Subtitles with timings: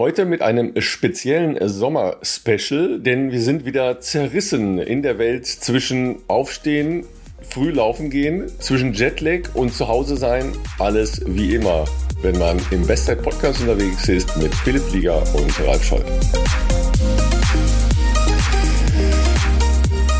[0.00, 7.04] Heute mit einem speziellen Sommer-Special, denn wir sind wieder zerrissen in der Welt zwischen Aufstehen,
[7.50, 10.52] früh laufen gehen, zwischen Jetlag und zu Hause sein.
[10.78, 11.84] Alles wie immer,
[12.22, 16.06] wenn man im Bestzeit Podcast unterwegs ist mit Philipp Flieger und Ralf Scholz.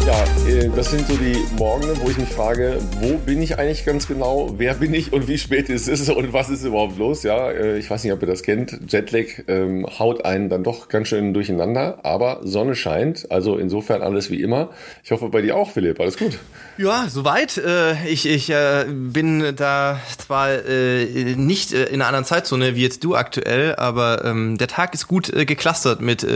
[0.07, 0.39] Ja,
[0.77, 4.54] das sind so die Morgen, wo ich mich frage, wo bin ich eigentlich ganz genau,
[4.57, 7.22] wer bin ich und wie spät ist es und was ist überhaupt los?
[7.22, 8.79] Ja, äh, ich weiß nicht, ob ihr das kennt.
[8.89, 14.31] Jetlag ähm, haut einen dann doch ganz schön durcheinander, aber Sonne scheint, also insofern alles
[14.31, 14.71] wie immer.
[15.04, 16.39] Ich hoffe bei dir auch, Philipp, alles gut.
[16.79, 17.59] Ja, soweit.
[17.59, 18.53] Äh, ich ich
[18.89, 20.48] bin da zwar
[21.36, 25.32] nicht in einer anderen Zeitzone wie jetzt du aktuell, aber ähm, der Tag ist gut
[25.32, 26.26] geklustert mit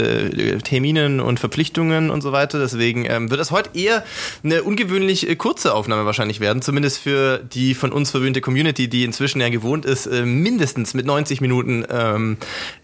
[0.65, 2.59] Terminen und Verpflichtungen und so weiter.
[2.59, 4.05] Deswegen ähm, wird es heute wird eher
[4.43, 9.05] eine ungewöhnlich äh, kurze Aufnahme wahrscheinlich werden, zumindest für die von uns verwöhnte Community, die
[9.05, 12.37] inzwischen ja gewohnt ist, äh, mindestens mit 90 Minuten ähm,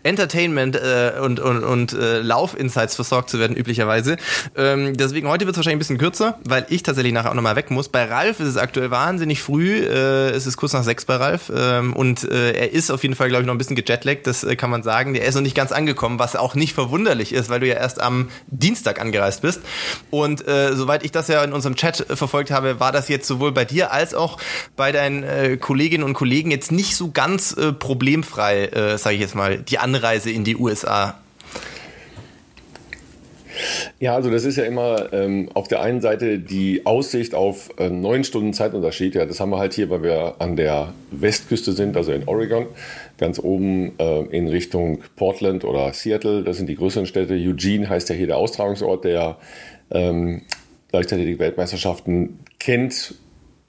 [0.03, 4.17] Entertainment äh, und, und, und äh, Lauf-Insights versorgt zu werden, üblicherweise.
[4.57, 7.57] Ähm, deswegen heute wird es wahrscheinlich ein bisschen kürzer, weil ich tatsächlich nachher auch nochmal
[7.57, 7.89] weg muss.
[7.89, 11.51] Bei Ralf ist es aktuell wahnsinnig früh, äh, es ist kurz nach sechs bei Ralf
[11.55, 14.45] ähm, und äh, er ist auf jeden Fall, glaube ich, noch ein bisschen gejetlaggt, das
[14.45, 15.15] äh, kann man sagen.
[15.15, 18.01] Der ist noch nicht ganz angekommen, was auch nicht verwunderlich ist, weil du ja erst
[18.01, 19.61] am Dienstag angereist bist.
[20.11, 23.27] Und äh, soweit ich das ja in unserem Chat äh, verfolgt habe, war das jetzt
[23.27, 24.39] sowohl bei dir als auch
[24.77, 29.21] bei deinen äh, Kolleginnen und Kollegen jetzt nicht so ganz äh, problemfrei, äh, sage ich
[29.21, 31.19] jetzt mal, die Anreise in die USA.
[33.99, 37.91] Ja, also das ist ja immer ähm, auf der einen Seite die Aussicht auf äh,
[37.91, 39.15] neun Stunden Zeitunterschied.
[39.15, 42.67] Ja, das haben wir halt hier, weil wir an der Westküste sind, also in Oregon,
[43.19, 46.43] ganz oben äh, in Richtung Portland oder Seattle.
[46.43, 47.35] Das sind die größeren Städte.
[47.35, 49.37] Eugene heißt ja hier der Austragungsort der
[49.91, 50.43] ähm,
[50.93, 53.15] Leichtathletik-Weltmeisterschaften kennt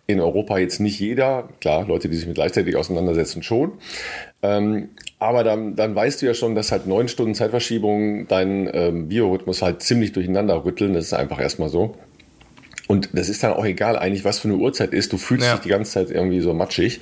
[0.07, 1.49] in Europa jetzt nicht jeder.
[1.59, 3.73] Klar, Leute, die sich mit Leichtathletik auseinandersetzen, schon.
[4.41, 9.07] Ähm, aber dann, dann weißt du ja schon, dass halt neun Stunden Zeitverschiebung deinen ähm,
[9.07, 10.93] Biorhythmus halt ziemlich durcheinander rütteln.
[10.93, 11.95] Das ist einfach erstmal so.
[12.87, 15.13] Und das ist dann auch egal eigentlich, was für eine Uhrzeit ist.
[15.13, 15.53] Du fühlst ja.
[15.53, 16.99] dich die ganze Zeit irgendwie so matschig.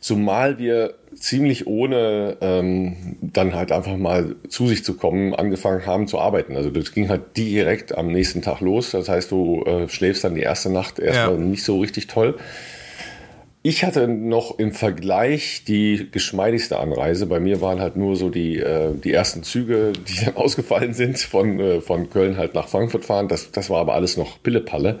[0.00, 6.06] Zumal wir ziemlich ohne ähm, dann halt einfach mal zu sich zu kommen, angefangen haben
[6.06, 6.56] zu arbeiten.
[6.56, 8.92] Also das ging halt direkt am nächsten Tag los.
[8.92, 11.44] Das heißt, du äh, schläfst dann die erste Nacht erstmal ja.
[11.44, 12.36] nicht so richtig toll.
[13.62, 17.26] Ich hatte noch im Vergleich die geschmeidigste Anreise.
[17.26, 21.18] Bei mir waren halt nur so die, äh, die ersten Züge, die dann ausgefallen sind,
[21.18, 23.26] von, äh, von Köln halt nach Frankfurt fahren.
[23.26, 25.00] Das, das war aber alles noch Pillepalle.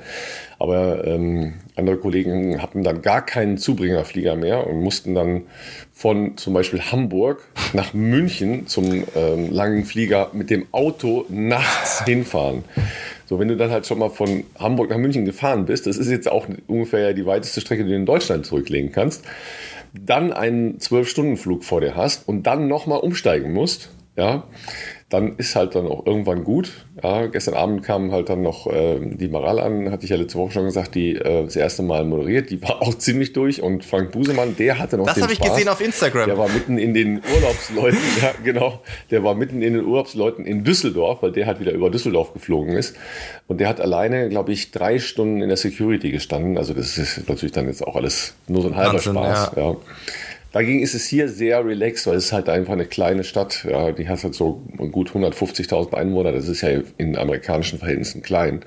[0.58, 5.42] Aber ähm, andere Kollegen hatten dann gar keinen Zubringerflieger mehr und mussten dann
[5.92, 12.64] von zum Beispiel Hamburg nach München zum ähm, langen Flieger mit dem Auto nachts hinfahren.
[13.26, 16.10] So, wenn du dann halt schon mal von Hamburg nach München gefahren bist, das ist
[16.10, 19.24] jetzt auch ungefähr die weiteste Strecke, die du in Deutschland zurücklegen kannst,
[19.92, 24.44] dann einen Zwölf-Stunden-Flug vor dir hast und dann nochmal umsteigen musst, ja,
[25.10, 26.84] dann ist halt dann auch irgendwann gut.
[27.02, 30.36] Ja, gestern Abend kam halt dann noch äh, die Maral an, hatte ich ja letzte
[30.36, 32.50] Woche schon gesagt, die äh, das erste Mal moderiert.
[32.50, 35.32] Die war auch ziemlich durch und Frank Busemann, der hatte noch das den Das habe
[35.32, 36.26] ich gesehen auf Instagram.
[36.26, 40.62] Der war mitten in den Urlaubsleuten, ja genau, der war mitten in den Urlaubsleuten in
[40.62, 42.94] Düsseldorf, weil der halt wieder über Düsseldorf geflogen ist.
[43.46, 46.58] Und der hat alleine, glaube ich, drei Stunden in der Security gestanden.
[46.58, 49.52] Also das ist natürlich dann jetzt auch alles nur so ein halber Wahnsinn, Spaß.
[49.56, 49.62] Ja.
[49.62, 49.76] ja.
[50.52, 53.66] Dagegen ist es hier sehr relaxed, weil es halt einfach eine kleine Stadt.
[53.68, 56.32] Ja, die hat halt so gut 150.000 Einwohner.
[56.32, 58.64] Das ist ja in amerikanischen Verhältnissen klein.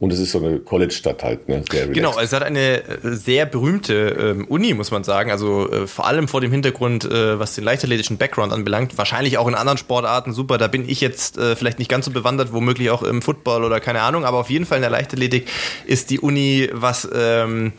[0.00, 1.62] Und es ist so eine College-Stadt halt, ne?
[1.92, 5.30] Genau, es hat eine äh, sehr berühmte ähm, Uni, muss man sagen.
[5.30, 8.96] Also äh, vor allem vor dem Hintergrund, äh, was den leichtathletischen Background anbelangt.
[8.96, 10.56] Wahrscheinlich auch in anderen Sportarten super.
[10.56, 13.78] Da bin ich jetzt äh, vielleicht nicht ganz so bewandert, womöglich auch im Football oder
[13.78, 14.24] keine Ahnung.
[14.24, 15.48] Aber auf jeden Fall in der Leichtathletik
[15.84, 17.06] ist die Uni was...
[17.14, 17.72] Ähm,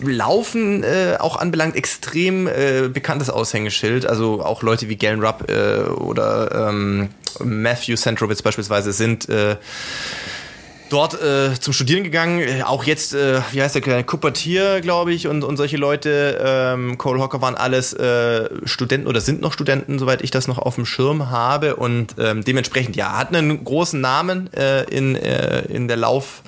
[0.00, 4.06] Laufen äh, auch anbelangt, extrem äh, bekanntes Aushängeschild.
[4.06, 7.10] Also auch Leute wie Galen Rupp äh, oder ähm,
[7.42, 9.56] Matthew Centrowitz beispielsweise sind äh,
[10.90, 12.62] dort äh, zum Studieren gegangen.
[12.62, 16.40] Auch jetzt, äh, wie heißt der, Kuppertier, glaube ich, und, und solche Leute.
[16.42, 20.58] Ähm, Cole Hocker waren alles äh, Studenten oder sind noch Studenten, soweit ich das noch
[20.58, 21.76] auf dem Schirm habe.
[21.76, 26.42] Und ähm, dementsprechend, ja, hat einen großen Namen äh, in, äh, in der Lauf-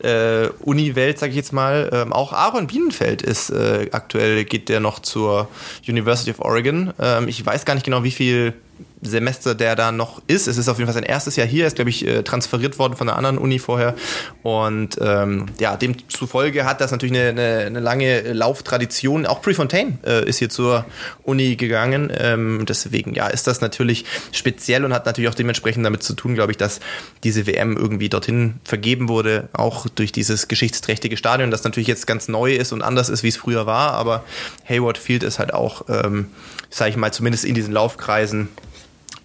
[0.00, 1.90] äh, Uni-Welt, sage ich jetzt mal.
[1.92, 5.48] Ähm, auch Aaron Bienenfeld ist äh, aktuell, geht der noch zur
[5.86, 6.92] University of Oregon.
[6.98, 8.54] Ähm, ich weiß gar nicht genau, wie viel
[9.04, 10.48] Semester der da noch ist.
[10.48, 11.64] Es ist auf jeden Fall sein erstes Jahr hier.
[11.64, 13.94] Er ist, glaube ich, äh, transferiert worden von einer anderen Uni vorher.
[14.42, 19.26] Und ähm, ja, demzufolge hat das natürlich eine, eine, eine lange Lauftradition.
[19.26, 20.84] Auch Prefontaine äh, ist hier zur
[21.22, 22.12] Uni gegangen.
[22.16, 26.34] Ähm, deswegen, ja, ist das natürlich speziell und hat natürlich auch dementsprechend damit zu tun,
[26.34, 26.80] glaube ich, dass
[27.22, 32.28] diese WM irgendwie dorthin vergeben wurde, auch durch dieses geschichtsträchtige Stadion, das natürlich jetzt ganz
[32.28, 33.92] neu ist und anders ist, wie es früher war.
[33.92, 34.24] Aber
[34.68, 36.30] Hayward Field ist halt auch, ähm,
[36.70, 38.48] sage ich mal, zumindest in diesen Laufkreisen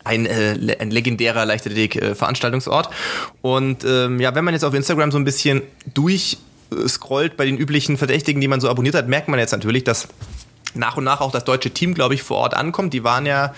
[0.04, 2.90] ein, äh, ein legendärer Leichtathletik-Veranstaltungsort.
[3.42, 5.62] Und ähm, ja, wenn man jetzt auf Instagram so ein bisschen
[5.94, 10.08] durchscrollt bei den üblichen Verdächtigen, die man so abonniert hat, merkt man jetzt natürlich, dass
[10.74, 12.94] nach und nach auch das deutsche Team, glaube ich, vor Ort ankommt.
[12.94, 13.54] Die waren ja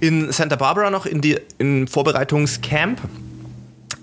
[0.00, 3.00] in Santa Barbara noch in die, im Vorbereitungscamp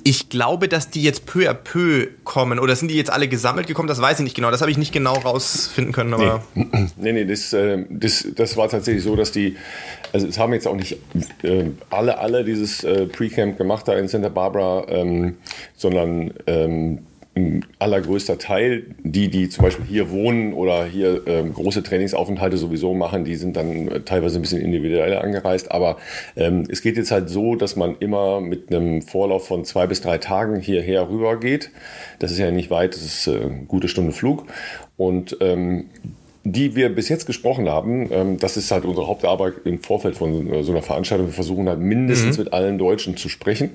[0.07, 2.60] ich glaube, dass die jetzt peu à peu kommen.
[2.60, 3.88] Oder sind die jetzt alle gesammelt gekommen?
[3.88, 4.52] Das weiß ich nicht genau.
[4.52, 6.13] Das habe ich nicht genau rausfinden können.
[6.13, 6.68] Aber nee,
[6.98, 9.56] nee, nee das, äh, das, das war tatsächlich so, dass die,
[10.13, 11.00] also es haben jetzt auch nicht
[11.42, 15.38] äh, alle, alle dieses äh, Pre-Camp gemacht da in Santa Barbara, ähm,
[15.75, 17.00] sondern ähm,
[17.36, 22.94] ein allergrößter Teil, die, die zum Beispiel hier wohnen oder hier ähm, große Trainingsaufenthalte sowieso
[22.94, 25.70] machen, die sind dann äh, teilweise ein bisschen individuell angereist.
[25.72, 25.98] Aber
[26.38, 30.00] ähm, es geht jetzt halt so, dass man immer mit einem Vorlauf von zwei bis
[30.00, 31.72] drei Tagen hierher rüber geht.
[32.20, 34.46] Das ist ja nicht weit, das ist äh, eine gute Stunde Flug.
[34.96, 35.90] Und ähm,
[36.46, 40.54] die wir bis jetzt gesprochen haben, ähm, das ist halt unsere Hauptarbeit im Vorfeld von
[40.54, 41.28] äh, so einer Veranstaltung.
[41.28, 42.46] Wir versuchen halt mindestens mhm.
[42.46, 43.72] mit allen Deutschen zu sprechen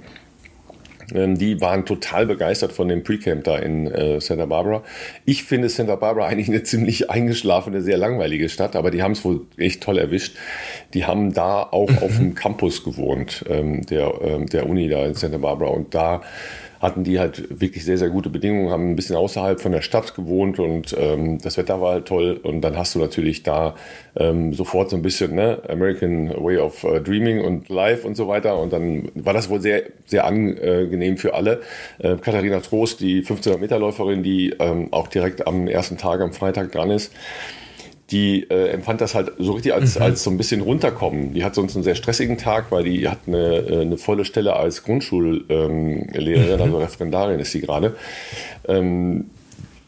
[1.15, 4.83] ähm, die waren total begeistert von dem Pre-Camp da in äh, Santa Barbara.
[5.25, 9.25] Ich finde Santa Barbara eigentlich eine ziemlich eingeschlafene, sehr langweilige Stadt, aber die haben es
[9.25, 10.37] wohl echt toll erwischt.
[10.95, 15.15] Die haben da auch auf dem Campus gewohnt, ähm, der, ähm, der Uni da in
[15.15, 15.71] Santa Barbara.
[15.71, 16.23] Und da
[16.81, 20.15] hatten die halt wirklich sehr, sehr gute Bedingungen, haben ein bisschen außerhalb von der Stadt
[20.15, 22.41] gewohnt und ähm, das Wetter war halt toll.
[22.43, 23.75] Und dann hast du natürlich da
[24.17, 28.29] ähm, sofort so ein bisschen ne, American Way of uh, Dreaming und Life und so
[28.29, 28.59] weiter.
[28.59, 31.61] Und dann war das wohl sehr, sehr angenehm für alle.
[31.99, 36.33] Äh, Katharina Trost, die 1500 Meter Läuferin, die ähm, auch direkt am ersten Tag, am
[36.33, 37.13] Freitag dran ist,
[38.11, 40.03] die äh, empfand das halt so richtig als, mhm.
[40.03, 41.35] als so ein bisschen runterkommen.
[41.35, 44.57] Die hat sonst einen sehr stressigen Tag, weil die hat eine, äh, eine volle Stelle
[44.57, 47.97] als Grundschullehrerin, ähm, also Referendarin ist sie gerade.
[48.67, 49.27] Ähm,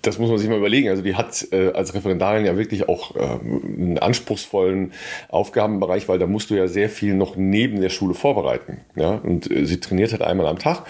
[0.03, 0.89] das muss man sich mal überlegen.
[0.89, 4.93] Also die hat äh, als Referendarin ja wirklich auch äh, einen anspruchsvollen
[5.29, 8.79] Aufgabenbereich, weil da musst du ja sehr viel noch neben der Schule vorbereiten.
[8.97, 9.21] Ja?
[9.23, 10.85] Und äh, sie trainiert halt einmal am Tag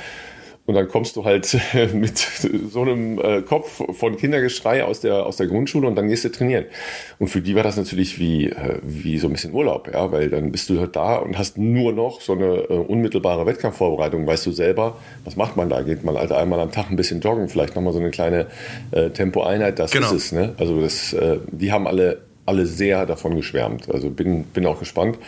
[0.64, 1.58] und dann kommst du halt
[1.92, 6.24] mit so einem äh, Kopf von Kindergeschrei aus der, aus der Grundschule und dann gehst
[6.24, 6.66] du trainieren.
[7.18, 10.30] Und für die war das natürlich wie, äh, wie so ein bisschen Urlaub, ja, weil
[10.30, 14.24] dann bist du halt da und hast nur noch so eine äh, unmittelbare Wettkampfvorbereitung.
[14.24, 15.82] Weißt du selber, was macht man da?
[15.82, 18.46] Geht man halt einmal am Tag ein bisschen joggen, vielleicht nochmal so eine kleine
[18.92, 20.06] äh, Tempoeinheit, das genau.
[20.06, 20.32] ist es.
[20.32, 20.54] Ne?
[20.58, 23.90] Also das, äh, die haben alle, alle sehr davon geschwärmt.
[23.92, 25.18] Also bin, bin auch gespannt.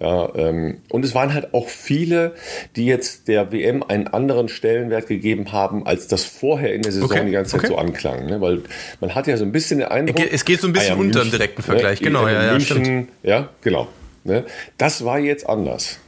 [0.00, 2.34] Ja, ähm, und es waren halt auch viele,
[2.76, 7.10] die jetzt der WM einen anderen Stellenwert gegeben haben, als das vorher in der Saison
[7.10, 7.68] okay, die ganze Zeit okay.
[7.68, 8.26] so anklang.
[8.26, 8.40] Ne?
[8.40, 8.62] Weil
[9.00, 10.24] man hat ja so ein bisschen den Eindruck.
[10.32, 12.06] Es geht so ein bisschen ah, ja, unter im direkten Vergleich, ne?
[12.06, 12.28] genau.
[12.28, 13.88] Ja, ja, München, ja, genau.
[14.22, 14.44] Ne?
[14.76, 15.98] Das war jetzt anders.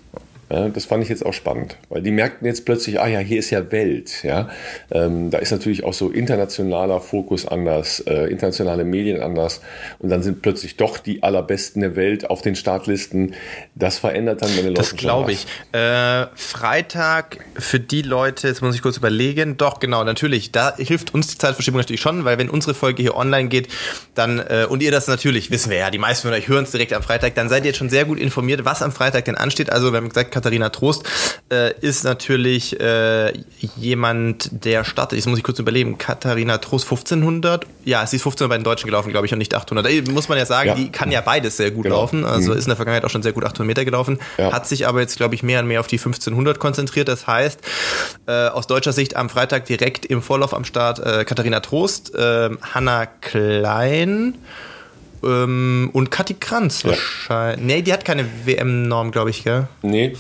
[0.53, 3.39] Ja, das fand ich jetzt auch spannend, weil die merkten jetzt plötzlich, ah ja, hier
[3.39, 4.25] ist ja Welt.
[4.25, 4.49] Ja?
[4.91, 9.61] Ähm, da ist natürlich auch so internationaler Fokus anders, äh, internationale Medien anders
[10.01, 13.35] und dann sind plötzlich doch die allerbesten der Welt auf den Startlisten.
[13.77, 14.81] Das verändert dann meine Leute.
[14.81, 15.47] Das glaube ich.
[15.71, 21.15] Äh, Freitag für die Leute, jetzt muss ich kurz überlegen, doch genau, natürlich, da hilft
[21.15, 23.69] uns die Zeitverschiebung natürlich schon, weil wenn unsere Folge hier online geht,
[24.17, 26.73] dann, äh, und ihr das natürlich, wissen wir ja, die meisten von euch hören es
[26.73, 29.37] direkt am Freitag, dann seid ihr jetzt schon sehr gut informiert, was am Freitag denn
[29.37, 29.71] ansteht.
[29.71, 31.05] Also wir haben gesagt, Katharina Trost
[31.53, 33.33] äh, ist natürlich äh,
[33.77, 35.19] jemand, der startet.
[35.19, 35.99] Jetzt muss ich kurz überlegen.
[35.99, 37.67] Katharina Trost 1500.
[37.85, 39.85] Ja, sie ist 1500 bei den Deutschen gelaufen, glaube ich, und nicht 800.
[39.85, 40.75] Da muss man ja sagen, ja.
[40.75, 41.97] die kann ja beides sehr gut genau.
[41.97, 42.25] laufen.
[42.25, 42.59] Also mhm.
[42.59, 44.19] ist in der Vergangenheit auch schon sehr gut 800 Meter gelaufen.
[44.39, 44.53] Ja.
[44.53, 47.09] Hat sich aber jetzt, glaube ich, mehr und mehr auf die 1500 konzentriert.
[47.09, 47.61] Das heißt,
[48.27, 52.49] äh, aus deutscher Sicht am Freitag direkt im Vorlauf am Start äh, Katharina Trost, äh,
[52.63, 54.39] Hanna Klein,
[55.25, 56.91] ähm, und Kathi Kranz ja.
[56.91, 57.65] wahrscheinlich.
[57.65, 59.69] Nee, die hat keine WM-Norm, glaube ich, gell?
[59.83, 60.15] Nee.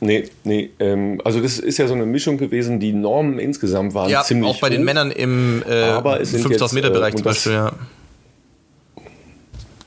[0.00, 0.70] Nee, nee.
[0.78, 2.78] Ähm, also das ist ja so eine Mischung gewesen.
[2.78, 7.16] Die Normen insgesamt waren ja, ziemlich auch bei hoch, den Männern im äh, 5000-Meter-Bereich äh,
[7.16, 7.72] zum Beispiel, ja.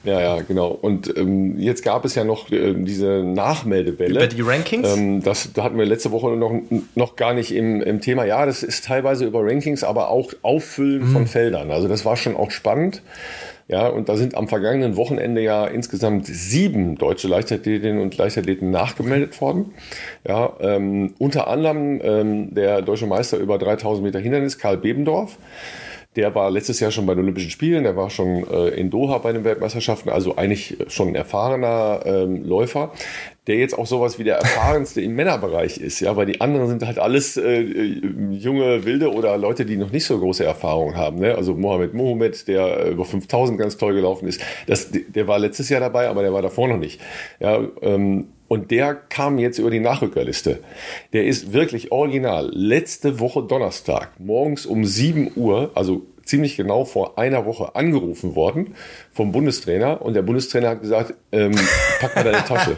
[0.03, 0.69] Ja, ja, genau.
[0.69, 4.15] Und ähm, jetzt gab es ja noch äh, diese Nachmeldewelle.
[4.15, 4.87] Über die Rankings?
[4.89, 6.51] Ähm, das da hatten wir letzte Woche noch,
[6.95, 8.25] noch gar nicht im, im Thema.
[8.25, 11.13] Ja, das ist teilweise über Rankings, aber auch Auffüllen mhm.
[11.13, 11.69] von Feldern.
[11.69, 13.03] Also das war schon auch spannend.
[13.71, 19.39] Ja, und da sind am vergangenen Wochenende ja insgesamt sieben deutsche Leichtathletinnen und Leichtathleten nachgemeldet
[19.39, 19.71] worden.
[20.27, 25.37] Ja, ähm, unter anderem ähm, der deutsche Meister über 3000 Meter Hindernis, Karl Bebendorf.
[26.17, 29.19] Der war letztes Jahr schon bei den Olympischen Spielen, der war schon äh, in Doha
[29.19, 32.91] bei den Weltmeisterschaften, also eigentlich schon ein erfahrener ähm, Läufer,
[33.47, 36.85] der jetzt auch sowas wie der erfahrenste im Männerbereich ist, ja, weil die anderen sind
[36.85, 41.33] halt alles äh, junge Wilde oder Leute, die noch nicht so große Erfahrung haben, ne?
[41.33, 45.79] Also Mohamed Mohamed, der über 5000 ganz toll gelaufen ist, das, der war letztes Jahr
[45.79, 47.01] dabei, aber der war davor noch nicht.
[47.39, 50.59] Ja, ähm, und der kam jetzt über die Nachrückerliste.
[51.13, 52.51] Der ist wirklich original.
[52.53, 58.75] Letzte Woche Donnerstag, morgens um 7 Uhr, also ziemlich genau vor einer Woche angerufen worden
[59.11, 61.51] vom Bundestrainer und der Bundestrainer hat gesagt, ähm,
[61.99, 62.77] pack mal deine Tasche.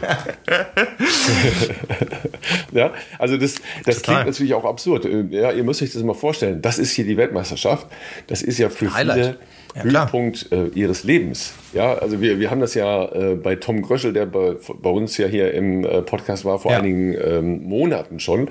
[2.72, 3.54] ja, also das,
[3.86, 5.04] das klingt natürlich auch absurd.
[5.04, 6.60] Äh, ja, ihr müsst euch das mal vorstellen.
[6.62, 7.86] Das ist hier die Weltmeisterschaft.
[8.26, 9.16] Das ist ja für Highlight.
[9.16, 9.38] viele
[9.76, 11.54] ja, Höhepunkt äh, ihres Lebens.
[11.72, 15.16] Ja, also wir, wir haben das ja äh, bei Tom Gröschel, der bei, bei uns
[15.16, 16.78] ja hier im äh, Podcast war vor ja.
[16.78, 18.50] einigen ähm, Monaten schon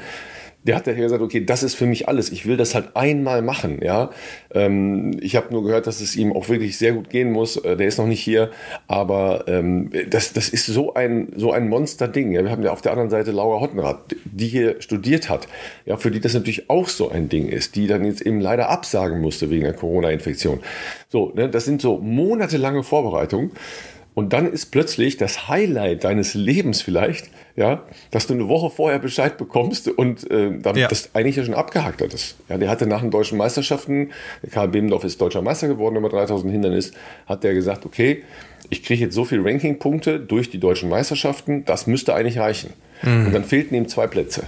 [0.63, 2.32] der hat ja gesagt, okay, das ist für mich alles.
[2.32, 3.79] Ich will das halt einmal machen.
[3.82, 4.12] Ja,
[4.53, 7.58] ähm, ich habe nur gehört, dass es ihm auch wirklich sehr gut gehen muss.
[7.58, 8.51] Äh, der ist noch nicht hier,
[8.88, 12.32] aber ähm, das, das ist so ein so ein Monster-Ding.
[12.32, 15.48] Ja, wir haben ja auf der anderen Seite Laura Hottenrath, die hier studiert hat.
[15.86, 18.70] Ja, für die das natürlich auch so ein Ding ist, die dann jetzt eben leider
[18.70, 20.60] absagen musste wegen der Corona-Infektion.
[21.10, 23.51] So, ne, das sind so monatelange Vorbereitungen.
[24.15, 29.00] Und dann ist plötzlich das Highlight deines Lebens vielleicht, ja, dass du eine Woche vorher
[29.00, 30.88] Bescheid bekommst und äh, damit ja.
[30.88, 32.36] das eigentlich ja schon abgehakt hattest.
[32.50, 34.12] Ja, der hatte nach den deutschen Meisterschaften,
[34.51, 36.91] Karl Bemendorf ist deutscher Meister geworden über 3000 Hindernis,
[37.25, 38.24] hat der gesagt, okay,
[38.70, 42.74] ich kriege jetzt so viele Rankingpunkte durch die deutschen Meisterschaften, das müsste eigentlich reichen.
[43.01, 43.27] Mhm.
[43.27, 44.43] Und dann fehlten ihm zwei Plätze.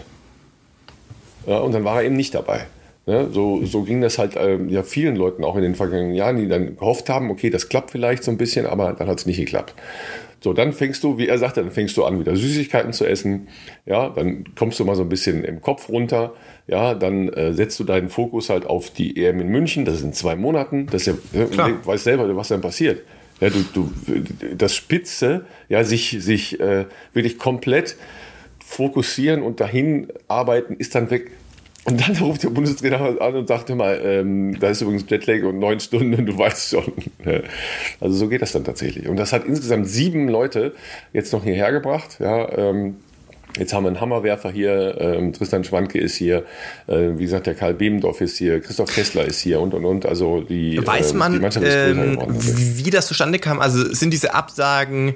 [1.45, 2.65] Ja, und dann war er eben nicht dabei.
[3.05, 3.29] Ne?
[3.31, 6.47] So, so ging das halt äh, ja vielen Leuten auch in den vergangenen Jahren, die
[6.47, 9.37] dann gehofft haben, okay, das klappt vielleicht so ein bisschen, aber dann hat es nicht
[9.37, 9.75] geklappt.
[10.45, 13.47] So, dann fängst du, wie er sagte, dann fängst du an, wieder Süßigkeiten zu essen.
[13.87, 16.33] Ja, dann kommst du mal so ein bisschen im Kopf runter.
[16.67, 19.85] Ja, dann äh, setzt du deinen Fokus halt auf die EM in München.
[19.85, 20.85] Das sind zwei Monaten.
[20.85, 23.01] Das ist ja, du weißt selber, was dann passiert.
[23.41, 23.91] Ja, du, du,
[24.55, 27.95] das Spitze, ja, sich, sich äh, wirklich komplett
[28.59, 31.31] fokussieren und dahin arbeiten, ist dann weg.
[31.85, 35.59] Und dann ruft der Bundestrainer an und sagt mal, ähm, da ist übrigens Jetlag und
[35.59, 36.93] neun Stunden, du weißt schon.
[37.99, 39.07] Also so geht das dann tatsächlich.
[39.07, 40.73] Und das hat insgesamt sieben Leute
[41.13, 42.17] jetzt noch hierher gebracht.
[42.19, 42.95] Ja, ähm,
[43.57, 46.43] Jetzt haben wir einen Hammerwerfer hier, ähm, Tristan Schwanke ist hier,
[46.87, 50.05] äh, wie gesagt, der Karl Bebendorf ist hier, Christoph Kessler ist hier und und und.
[50.05, 53.61] Also die, Weiß ähm, man, die Mannschaft ist ähm, wie das zustande kam?
[53.61, 55.15] Also sind diese Absagen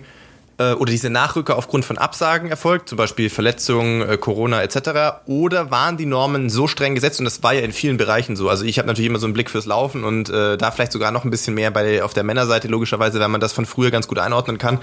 [0.60, 5.24] äh, oder diese Nachrücker aufgrund von Absagen erfolgt, zum Beispiel Verletzungen, äh, Corona etc.
[5.26, 8.50] Oder waren die Normen so streng gesetzt und das war ja in vielen Bereichen so.
[8.50, 11.12] Also ich habe natürlich immer so einen Blick fürs Laufen und äh, da vielleicht sogar
[11.12, 14.08] noch ein bisschen mehr bei auf der Männerseite logischerweise, wenn man das von früher ganz
[14.08, 14.80] gut einordnen kann.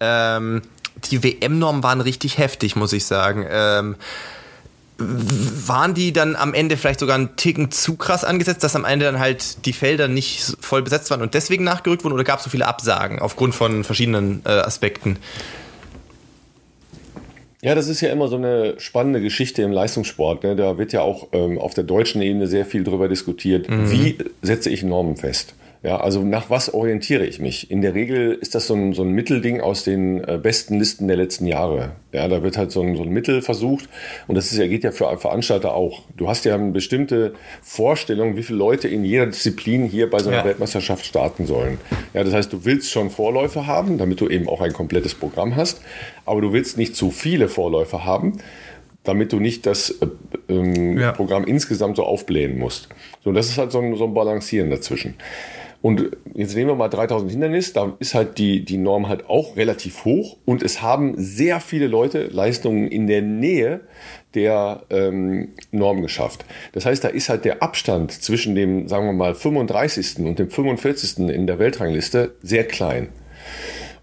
[0.00, 0.62] Ähm,
[1.10, 3.46] die WM-Normen waren richtig heftig, muss ich sagen.
[3.48, 3.96] Ähm,
[5.00, 9.06] waren die dann am Ende vielleicht sogar einen Ticken zu krass angesetzt, dass am Ende
[9.06, 12.44] dann halt die Felder nicht voll besetzt waren und deswegen nachgerückt wurden oder gab es
[12.44, 15.16] so viele Absagen aufgrund von verschiedenen äh, Aspekten?
[17.62, 20.44] Ja, das ist ja immer so eine spannende Geschichte im Leistungssport.
[20.44, 20.56] Ne?
[20.56, 23.68] Da wird ja auch ähm, auf der deutschen Ebene sehr viel darüber diskutiert.
[23.68, 23.90] Mhm.
[23.90, 25.54] Wie setze ich Normen fest?
[25.82, 27.70] Ja, also nach was orientiere ich mich?
[27.70, 31.08] In der Regel ist das so ein, so ein Mittelding aus den äh, besten Listen
[31.08, 31.92] der letzten Jahre.
[32.12, 33.88] Ja, da wird halt so ein, so ein Mittel versucht
[34.26, 36.02] und das ist ja, geht ja für Veranstalter auch.
[36.18, 37.32] Du hast ja eine bestimmte
[37.62, 40.44] Vorstellung, wie viele Leute in jeder Disziplin hier bei so einer ja.
[40.44, 41.78] Weltmeisterschaft starten sollen.
[42.12, 45.56] Ja, das heißt, du willst schon Vorläufe haben, damit du eben auch ein komplettes Programm
[45.56, 45.80] hast,
[46.26, 48.38] aber du willst nicht zu viele Vorläufe haben,
[49.02, 50.06] damit du nicht das äh,
[50.50, 51.12] ähm, ja.
[51.12, 52.90] Programm insgesamt so aufblähen musst.
[53.24, 55.14] So, das ist halt so ein, so ein Balancieren dazwischen.
[55.82, 59.56] Und jetzt nehmen wir mal 3000 Hindernis, da ist halt die, die Norm halt auch
[59.56, 63.80] relativ hoch und es haben sehr viele Leute Leistungen in der Nähe
[64.34, 66.44] der ähm, Norm geschafft.
[66.72, 70.18] Das heißt, da ist halt der Abstand zwischen dem, sagen wir mal, 35.
[70.18, 71.30] und dem 45.
[71.30, 73.08] in der Weltrangliste sehr klein.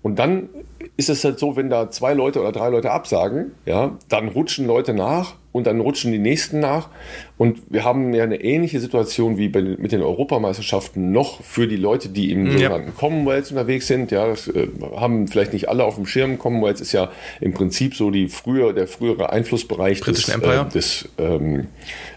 [0.02, 0.50] Und dann
[0.98, 4.66] ist es halt so, wenn da zwei Leute oder drei Leute absagen, ja, dann rutschen
[4.66, 6.90] Leute nach und dann rutschen die nächsten nach.
[7.38, 11.76] Und wir haben ja eine ähnliche Situation wie bei, mit den Europameisterschaften noch für die
[11.76, 12.54] Leute, die im ja.
[12.54, 14.12] sogenannten Commonwealth unterwegs sind.
[14.12, 16.40] Ja, das äh, haben vielleicht nicht alle auf dem Schirm.
[16.40, 21.68] Commonwealth ist ja im Prinzip so die früher, der frühere Einflussbereich des, äh, des ähm,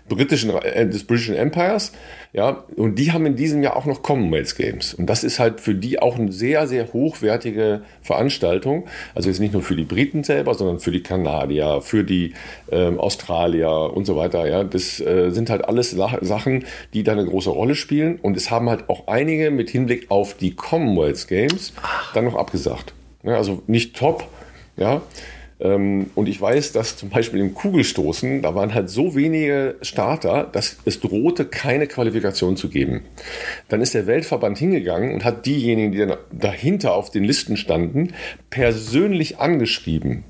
[0.08, 1.92] britischen, äh, des British Empires.
[2.32, 4.94] Ja, und die haben in diesem Jahr auch noch Commonwealth Games.
[4.94, 8.86] Und das ist halt für die auch eine sehr, sehr hochwertige Veranstaltung.
[9.16, 12.34] Also jetzt nicht nur für die Briten selber, sondern für die Kanadier, für die
[12.70, 14.48] ähm, Australier und so weiter.
[14.48, 18.18] Ja, das äh, sind halt alles Sachen, die da eine große Rolle spielen.
[18.20, 21.72] Und es haben halt auch einige mit Hinblick auf die Commonwealth Games
[22.14, 22.94] dann noch abgesagt.
[23.22, 24.26] Ja, also nicht top,
[24.76, 25.02] ja.
[25.60, 30.48] Ähm, und ich weiß, dass zum Beispiel im Kugelstoßen, da waren halt so wenige Starter,
[30.50, 33.02] dass es drohte, keine Qualifikation zu geben.
[33.68, 38.14] Dann ist der Weltverband hingegangen und hat diejenigen, die dahinter auf den Listen standen,
[38.48, 40.24] persönlich angeschrieben.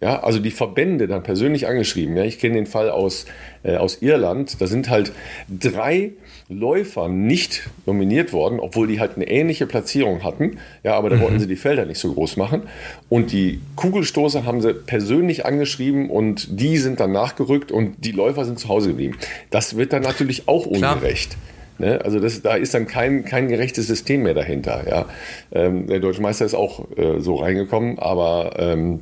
[0.00, 2.16] Ja, also die Verbände dann persönlich angeschrieben.
[2.16, 3.26] Ja, ich kenne den Fall aus,
[3.64, 4.60] äh, aus Irland.
[4.60, 5.10] Da sind halt
[5.48, 6.12] drei
[6.48, 10.58] Läufer nicht nominiert worden, obwohl die halt eine ähnliche Platzierung hatten.
[10.84, 11.20] Ja, aber da mhm.
[11.22, 12.62] wollten sie die Felder nicht so groß machen.
[13.08, 18.44] Und die Kugelstoßer haben sie persönlich angeschrieben und die sind dann nachgerückt und die Läufer
[18.44, 19.18] sind zu Hause geblieben.
[19.50, 21.36] Das wird dann natürlich auch ungerecht.
[21.78, 22.00] Ne?
[22.04, 24.84] Also das, da ist dann kein, kein gerechtes System mehr dahinter.
[24.88, 25.06] Ja?
[25.52, 29.00] Ähm, der Deutsche Meister ist auch äh, so reingekommen, aber ähm,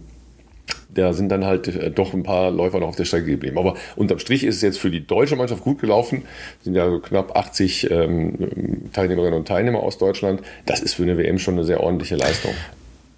[0.96, 3.58] da sind dann halt äh, doch ein paar Läufer noch auf der Strecke geblieben.
[3.58, 6.22] Aber unterm Strich ist es jetzt für die deutsche Mannschaft gut gelaufen.
[6.58, 10.42] Es sind ja so knapp 80 ähm, Teilnehmerinnen und Teilnehmer aus Deutschland.
[10.64, 12.52] Das ist für eine WM schon eine sehr ordentliche Leistung.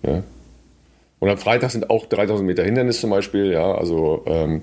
[0.03, 0.23] Ja.
[1.21, 3.53] Und am Freitag sind auch 3000 Meter Hindernis zum Beispiel.
[3.53, 4.61] Ja, also ähm,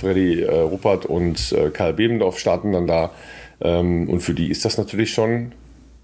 [0.00, 3.10] Freddy äh, Ruppert und äh, Karl Bebendorf starten dann da.
[3.60, 5.52] Ähm, und für die ist das natürlich schon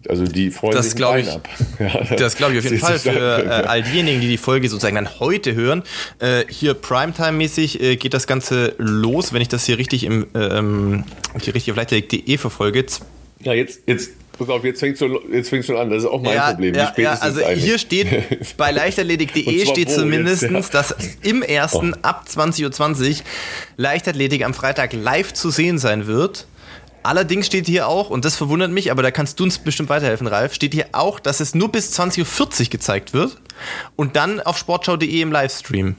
[0.08, 1.48] also die freuen das sich ich, ab.
[1.78, 3.10] Ja, das glaube ich auf jeden Fall für
[3.44, 5.82] äh, all diejenigen, die die Folge sozusagen dann heute hören.
[6.18, 11.04] Äh, hier Primetime-mäßig äh, geht das Ganze los, wenn ich das hier richtig im ähm,
[11.40, 12.86] hier richtig auf leichtathletik.de verfolge.
[13.42, 15.90] Ja, jetzt, jetzt Pass auf, jetzt fängt schon, jetzt fängt schon an.
[15.90, 16.74] Das ist auch mein ja, Problem.
[16.74, 17.62] Ja, ja, also eigentlich.
[17.62, 20.60] hier steht, bei leichtathletik.de steht zumindest, ja.
[20.72, 21.98] dass im ersten oh.
[22.00, 23.16] ab 20.20 Uhr
[23.76, 26.46] Leichtathletik am Freitag live zu sehen sein wird.
[27.02, 30.26] Allerdings steht hier auch, und das verwundert mich, aber da kannst du uns bestimmt weiterhelfen,
[30.26, 33.38] Ralf, steht hier auch, dass es nur bis 20.40 Uhr gezeigt wird
[33.96, 35.96] und dann auf sportschau.de im Livestream.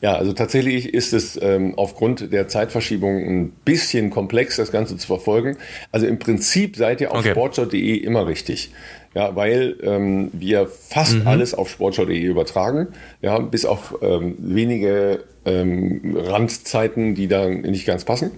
[0.00, 5.06] Ja, also tatsächlich ist es ähm, aufgrund der Zeitverschiebung ein bisschen komplex, das Ganze zu
[5.06, 5.56] verfolgen.
[5.92, 7.30] Also im Prinzip seid ihr auf okay.
[7.30, 8.70] sportschau.de immer richtig.
[9.14, 11.26] Ja, weil ähm, wir fast mhm.
[11.26, 12.88] alles auf sportschau.de übertragen,
[13.22, 18.32] ja, bis auf ähm, wenige ähm, Randzeiten, die da nicht ganz passen.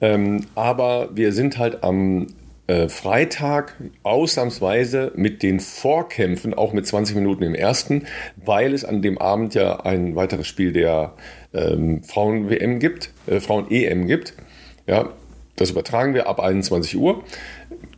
[0.00, 2.28] Ähm, aber wir sind halt am
[2.70, 8.06] äh, Freitag ausnahmsweise mit den Vorkämpfen, auch mit 20 Minuten im ersten,
[8.36, 11.14] weil es an dem Abend ja ein weiteres Spiel der
[11.52, 14.34] ähm, Frauen-WM gibt, äh, Frauen-EM gibt.
[14.86, 15.10] Ja,
[15.56, 17.24] das übertragen wir ab 21 Uhr.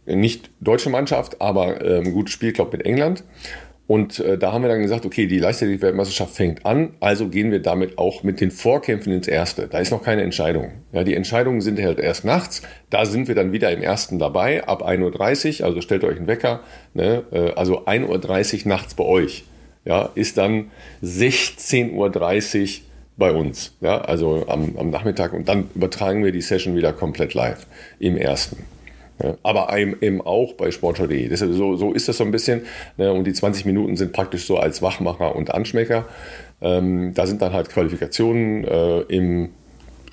[0.06, 3.24] Nicht deutsche Mannschaft, aber ähm, gutes Spiel, glaube ich, mit England.
[3.88, 7.60] Und äh, da haben wir dann gesagt, okay, die Leichtathletik-Weltmeisterschaft fängt an, also gehen wir
[7.60, 9.66] damit auch mit den Vorkämpfen ins Erste.
[9.66, 10.70] Da ist noch keine Entscheidung.
[10.92, 12.62] Ja, die Entscheidungen sind halt erst nachts.
[12.90, 16.26] Da sind wir dann wieder im Ersten dabei, ab 1.30 Uhr, also stellt euch einen
[16.26, 16.60] Wecker.
[16.94, 17.24] Ne?
[17.32, 19.44] Äh, also 1.30 Uhr nachts bei euch.
[19.84, 20.70] Ja, ist dann
[21.02, 22.10] 16.30 Uhr
[23.16, 23.74] bei uns.
[23.80, 25.32] Ja, also am, am Nachmittag.
[25.32, 27.66] Und dann übertragen wir die Session wieder komplett live
[27.98, 28.64] im Ersten.
[29.42, 31.34] Aber eben auch bei sportschau.de.
[31.34, 32.62] So, so ist das so ein bisschen.
[32.96, 33.12] Ne?
[33.12, 36.06] Und die 20 Minuten sind praktisch so als Wachmacher und Anschmecker.
[36.60, 39.50] Ähm, da sind dann halt Qualifikationen äh, im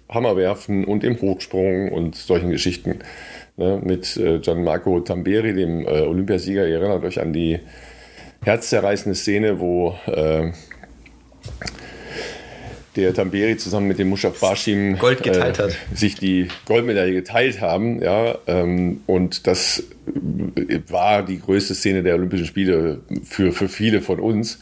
[0.09, 2.99] Hammerwerfen und im Hochsprung und solchen Geschichten.
[3.57, 3.79] Ne?
[3.83, 6.67] Mit äh, Gianmarco Tamberi, dem äh, Olympiasieger.
[6.67, 7.59] Ihr erinnert euch an die
[8.43, 10.51] herzzerreißende Szene, wo äh,
[12.99, 15.77] der Tamberi zusammen mit dem Mushaf Bashim Gold geteilt äh, hat.
[15.93, 18.01] sich die Goldmedaille geteilt haben.
[18.01, 19.83] Ja, ähm, und das
[20.88, 24.59] war die größte Szene der Olympischen Spiele für, für viele von uns.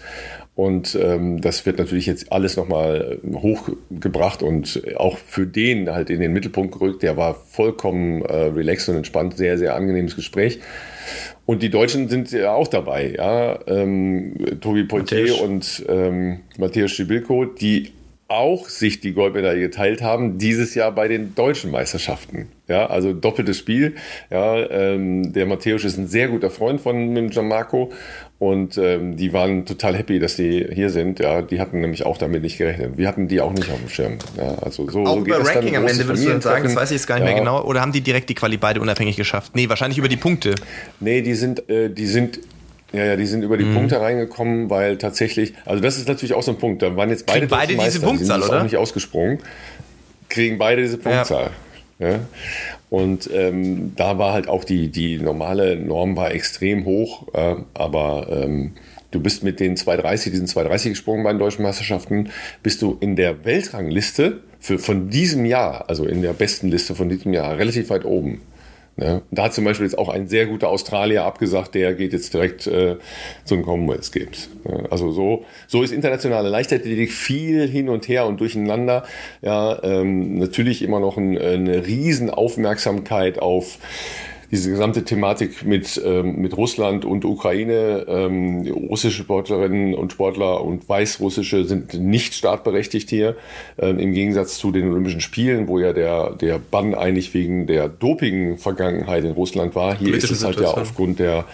[0.57, 6.19] Und ähm, das wird natürlich jetzt alles nochmal hochgebracht und auch für den halt in
[6.19, 7.03] den Mittelpunkt gerückt.
[7.03, 10.59] Der war vollkommen äh, relaxed und entspannt, sehr, sehr angenehmes Gespräch.
[11.45, 13.59] Und die Deutschen sind ja auch dabei, ja.
[13.67, 17.91] Ähm, Tobi Poitier und ähm, Matthias Schibilko, die
[18.27, 22.49] auch sich die Goldmedaille geteilt haben, dieses Jahr bei den deutschen Meisterschaften.
[22.67, 23.95] Ja, also doppeltes Spiel.
[24.29, 27.93] Ja, ähm, der Matthäus ist ein sehr guter Freund von dem Gianmarco
[28.39, 31.19] und ähm, die waren total happy, dass die hier sind.
[31.19, 32.97] Ja, die hatten nämlich auch damit nicht gerechnet.
[32.97, 34.17] Wir hatten die auch nicht auf dem Schirm.
[34.35, 36.91] Ja, also so, auch so über Ranking am Ende würdest du dann sagen, das weiß
[36.91, 37.33] ich jetzt gar nicht ja.
[37.33, 37.63] mehr genau.
[37.63, 39.55] Oder haben die direkt die Quali beide unabhängig geschafft?
[39.55, 40.55] Nee, wahrscheinlich über die Punkte.
[40.99, 42.39] Nee, die sind, äh, die sind
[42.93, 43.73] ja, ja, die sind über die mhm.
[43.73, 46.81] Punkte reingekommen, weil tatsächlich, also das ist natürlich auch so ein Punkt.
[46.81, 48.59] Da waren jetzt beide, beide diese Punktzahl, die sind oder?
[48.59, 49.39] auch nicht ausgesprungen.
[50.29, 51.51] Kriegen beide diese Punktzahl.
[51.99, 52.09] Ja.
[52.09, 52.19] ja.
[52.89, 58.27] Und ähm, da war halt auch die, die normale Norm war extrem hoch, äh, aber
[58.31, 58.73] ähm,
[59.11, 62.29] du bist mit den 230, diesen 230 gesprungen bei den deutschen Meisterschaften,
[62.63, 67.09] bist du in der Weltrangliste für, von diesem Jahr, also in der besten Liste von
[67.09, 68.41] diesem Jahr, relativ weit oben.
[68.97, 69.21] Ne?
[69.29, 72.65] Da hat zum Beispiel jetzt auch ein sehr guter Australier abgesagt, der geht jetzt direkt
[72.65, 72.97] äh,
[73.45, 74.49] zu den Commonwealth Games.
[74.63, 74.85] Ne?
[74.89, 79.03] Also so, so ist internationale Leichtathletik viel hin und her und durcheinander.
[79.43, 83.77] Ja, ähm, natürlich immer noch ein, eine riesen Aufmerksamkeit auf
[84.51, 90.87] diese gesamte Thematik mit, ähm, mit Russland und Ukraine, ähm, russische Sportlerinnen und Sportler und
[90.87, 93.35] weißrussische sind nicht startberechtigt hier,
[93.77, 97.89] ähm, im Gegensatz zu den Olympischen Spielen, wo ja der, der Bann eigentlich wegen der
[97.89, 99.97] Doping-Vergangenheit in Russland war.
[99.97, 101.45] Hier ist es halt ja aufgrund der,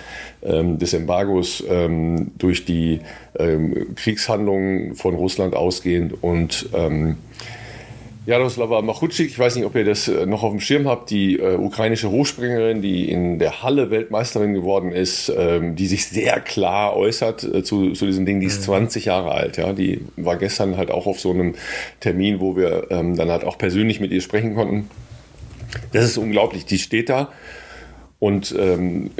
[0.43, 2.99] ähm, des Embargos ähm, durch die
[3.39, 7.17] ähm, Kriegshandlungen von Russland ausgehend und ähm,
[8.25, 11.39] Jaroslava Machucik, ich weiß nicht, ob ihr das äh, noch auf dem Schirm habt, die
[11.39, 16.95] äh, ukrainische Hochspringerin, die in der Halle Weltmeisterin geworden ist, ähm, die sich sehr klar
[16.95, 19.09] äußert äh, zu, zu diesen Dingen, die ist 20 mhm.
[19.09, 21.55] Jahre alt, ja, die war gestern halt auch auf so einem
[21.99, 24.89] Termin, wo wir ähm, dann halt auch persönlich mit ihr sprechen konnten.
[25.91, 27.29] Das ist unglaublich, die steht da
[28.23, 29.11] und ähm,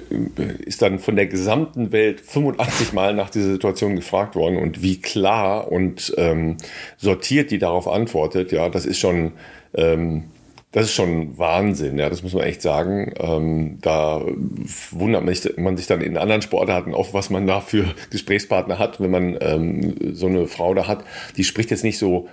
[0.66, 5.02] ist dann von der gesamten Welt 85 Mal nach dieser Situation gefragt worden und wie
[5.02, 6.56] klar und ähm,
[6.96, 9.34] sortiert die darauf antwortet, ja, das ist schon
[9.74, 10.24] ähm,
[10.72, 13.13] das ist schon Wahnsinn, ja, das muss man echt sagen.
[13.20, 14.22] Ähm, da
[14.92, 15.26] wundert
[15.58, 19.38] man sich dann in anderen Sportarten oft, was man da für Gesprächspartner hat, wenn man
[19.42, 21.04] ähm, so eine Frau da hat.
[21.36, 22.30] Die spricht jetzt nicht so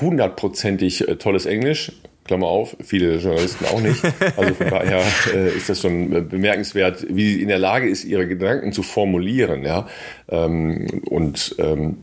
[0.00, 1.92] hundertprozentig äh, tolles Englisch,
[2.28, 4.02] Klammer auf, viele Journalisten auch nicht.
[4.36, 5.02] Also von daher
[5.34, 8.84] äh, ist das schon äh, bemerkenswert, wie sie in der Lage ist, ihre Gedanken zu
[8.84, 9.64] formulieren.
[9.64, 9.88] Ja?
[10.28, 11.96] Ähm, und ähm,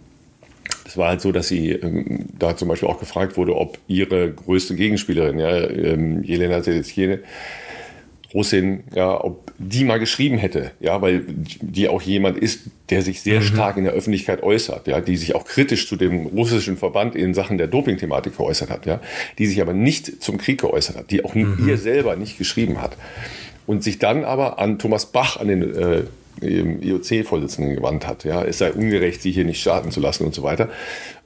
[0.85, 4.31] es war halt so, dass sie ähm, da zum Beispiel auch gefragt wurde, ob ihre
[4.31, 7.19] größte Gegenspielerin, ja, ähm, Jelena Zeletskine,
[8.33, 11.23] Russin, ja, ob die mal geschrieben hätte, ja, weil
[11.61, 13.45] die auch jemand ist, der sich sehr mhm.
[13.45, 17.33] stark in der Öffentlichkeit äußert, ja, die sich auch kritisch zu dem russischen Verband in
[17.33, 18.99] Sachen der Doping-Thematik geäußert hat, ja,
[19.37, 21.67] die sich aber nicht zum Krieg geäußert hat, die auch mhm.
[21.67, 22.97] ihr selber nicht geschrieben hat
[23.67, 26.03] und sich dann aber an Thomas Bach, an den äh,
[26.41, 28.23] IOC-Vorsitzenden gewandt hat.
[28.23, 30.69] Ja, es sei ungerecht, sie hier nicht starten zu lassen und so weiter.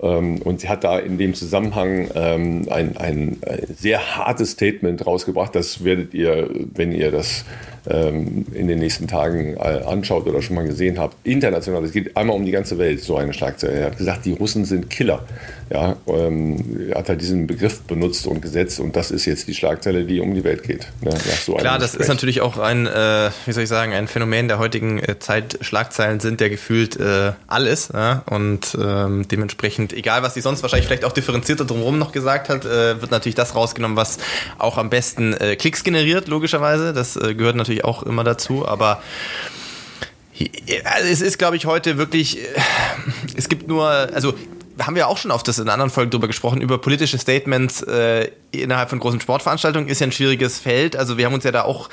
[0.01, 5.05] Ähm, und sie hat da in dem Zusammenhang ähm, ein, ein, ein sehr hartes Statement
[5.05, 5.55] rausgebracht.
[5.55, 7.45] Das werdet ihr, wenn ihr das
[7.89, 12.15] ähm, in den nächsten Tagen äh, anschaut oder schon mal gesehen habt, international, es geht
[12.15, 13.73] einmal um die ganze Welt, so eine Schlagzeile.
[13.73, 15.23] Er hat gesagt, die Russen sind Killer.
[15.69, 19.53] Ja, ähm, er hat halt diesen Begriff benutzt und gesetzt und das ist jetzt die
[19.53, 20.87] Schlagzeile, die um die Welt geht.
[21.01, 21.11] Ne,
[21.45, 24.57] so Klar, das ist natürlich auch ein, äh, wie soll ich sagen, ein Phänomen der
[24.57, 25.57] heutigen äh, Zeit.
[25.61, 28.23] Schlagzeilen sind ja gefühlt äh, alles ja?
[28.29, 32.65] und ähm, dementsprechend, egal was sie sonst wahrscheinlich vielleicht auch differenzierter drumherum noch gesagt hat,
[32.65, 34.17] äh, wird natürlich das rausgenommen, was
[34.57, 36.93] auch am besten äh, Klicks generiert, logischerweise.
[36.93, 39.01] Das äh, gehört natürlich auch immer dazu, aber
[40.85, 42.39] also es ist, glaube ich, heute wirklich,
[43.35, 44.33] es gibt nur, also
[44.85, 48.29] haben wir auch schon auf das in anderen Folgen drüber gesprochen, über politische Statements äh,
[48.51, 50.95] innerhalb von großen Sportveranstaltungen ist ja ein schwieriges Feld.
[50.95, 51.89] Also wir haben uns ja da auch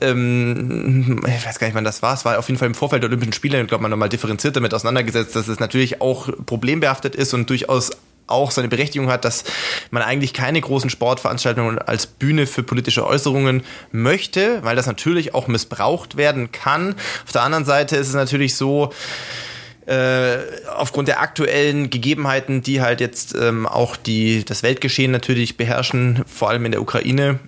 [0.00, 2.14] ähm, ich weiß gar nicht, wann das war.
[2.14, 4.74] Es war auf jeden Fall im Vorfeld der Olympischen Spiele, glaube, man nochmal differenziert damit
[4.74, 7.92] auseinandergesetzt, dass es natürlich auch problembehaftet ist und durchaus
[8.28, 9.44] auch seine Berechtigung hat, dass
[9.90, 15.48] man eigentlich keine großen Sportveranstaltungen als Bühne für politische Äußerungen möchte, weil das natürlich auch
[15.48, 16.94] missbraucht werden kann.
[17.24, 18.92] Auf der anderen Seite ist es natürlich so,
[19.86, 20.40] äh,
[20.76, 26.50] aufgrund der aktuellen Gegebenheiten, die halt jetzt ähm, auch die, das Weltgeschehen natürlich beherrschen, vor
[26.50, 27.38] allem in der Ukraine,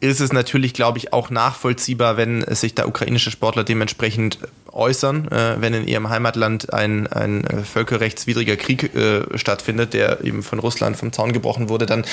[0.00, 4.38] ist es natürlich, glaube ich, auch nachvollziehbar, wenn sich da ukrainische Sportler dementsprechend
[4.72, 10.44] äußern, äh, wenn in ihrem Heimatland ein, ein äh, völkerrechtswidriger Krieg äh, stattfindet, der eben
[10.44, 12.04] von Russland vom Zaun gebrochen wurde, dann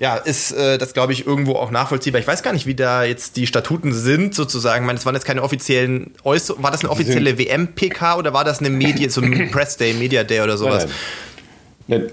[0.00, 2.20] ja, ist äh, das, glaube ich, irgendwo auch nachvollziehbar.
[2.20, 4.84] Ich weiß gar nicht, wie da jetzt die Statuten sind, sozusagen.
[4.84, 6.64] Ich meine, es waren jetzt keine offiziellen Äußerungen.
[6.64, 10.24] War das eine offizielle WM-PK oder war das eine Medien, so ein Press Day, Media
[10.24, 10.86] Day oder sowas?
[11.86, 12.10] Nein, nein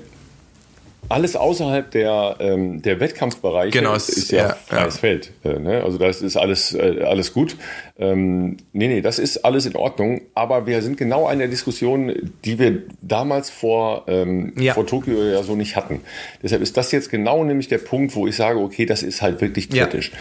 [1.09, 4.99] alles außerhalb der, ähm, der Wettkampfbereiche genau, ist, ist ja, ja freies ja.
[4.99, 5.31] Feld.
[5.43, 5.83] Äh, ne?
[5.83, 7.57] Also das ist alles, äh, alles gut.
[7.99, 10.21] Ähm, nee, nee, das ist alles in Ordnung.
[10.33, 14.73] Aber wir sind genau an der Diskussion, die wir damals vor, ähm, ja.
[14.73, 16.01] vor Tokio ja so nicht hatten.
[16.41, 19.41] Deshalb ist das jetzt genau nämlich der Punkt, wo ich sage, okay, das ist halt
[19.41, 20.11] wirklich kritisch.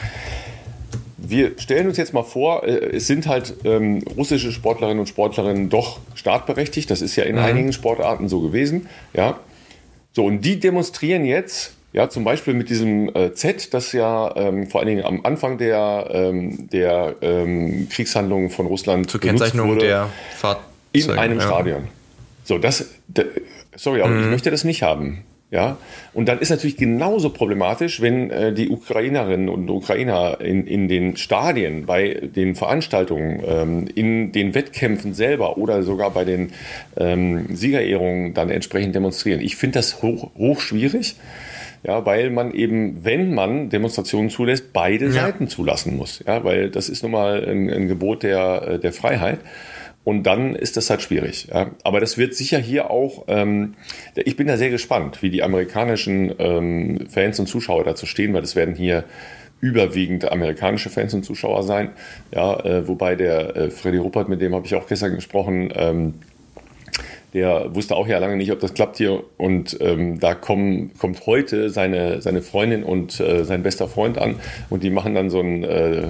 [1.16, 5.68] Wir stellen uns jetzt mal vor, äh, es sind halt ähm, russische Sportlerinnen und Sportlerinnen
[5.68, 6.90] doch startberechtigt.
[6.90, 7.42] Das ist ja in mhm.
[7.42, 8.88] einigen Sportarten so gewesen.
[9.12, 9.38] Ja,
[10.12, 14.68] so, und die demonstrieren jetzt, ja, zum Beispiel mit diesem äh, Z, das ja ähm,
[14.68, 19.86] vor allen Dingen am Anfang der, ähm, der ähm, Kriegshandlungen von Russland zur Kennzeichnung wurde,
[19.86, 21.46] der Fahrzeuge, in einem ja.
[21.46, 21.88] Stadion.
[22.44, 22.86] So, das,
[23.76, 24.24] sorry, aber mhm.
[24.24, 25.24] ich möchte das nicht haben.
[25.50, 25.78] Ja,
[26.14, 31.16] und dann ist natürlich genauso problematisch, wenn äh, die Ukrainerinnen und Ukrainer in, in den
[31.16, 36.52] Stadien, bei den Veranstaltungen, ähm, in den Wettkämpfen selber oder sogar bei den
[36.96, 39.40] ähm, Siegerehrungen dann entsprechend demonstrieren.
[39.40, 41.16] Ich finde das hoch, hoch schwierig.
[41.82, 45.12] Ja, weil man eben, wenn man Demonstrationen zulässt, beide ja.
[45.12, 46.22] Seiten zulassen muss.
[46.26, 49.40] Ja, weil das ist nun mal ein, ein Gebot der, äh, der Freiheit.
[50.02, 51.48] Und dann ist das halt schwierig.
[51.84, 53.74] Aber das wird sicher hier auch, ähm,
[54.14, 58.40] ich bin da sehr gespannt, wie die amerikanischen ähm, Fans und Zuschauer dazu stehen, weil
[58.40, 59.04] das werden hier
[59.60, 61.90] überwiegend amerikanische Fans und Zuschauer sein.
[62.34, 66.14] Ja, äh, wobei der äh, Freddy Ruppert, mit dem habe ich auch gestern gesprochen, ähm,
[67.34, 69.22] der wusste auch ja lange nicht, ob das klappt hier.
[69.36, 74.36] Und ähm, da kommen, kommt heute seine, seine Freundin und äh, sein bester Freund an
[74.68, 76.08] und die machen dann so ein äh,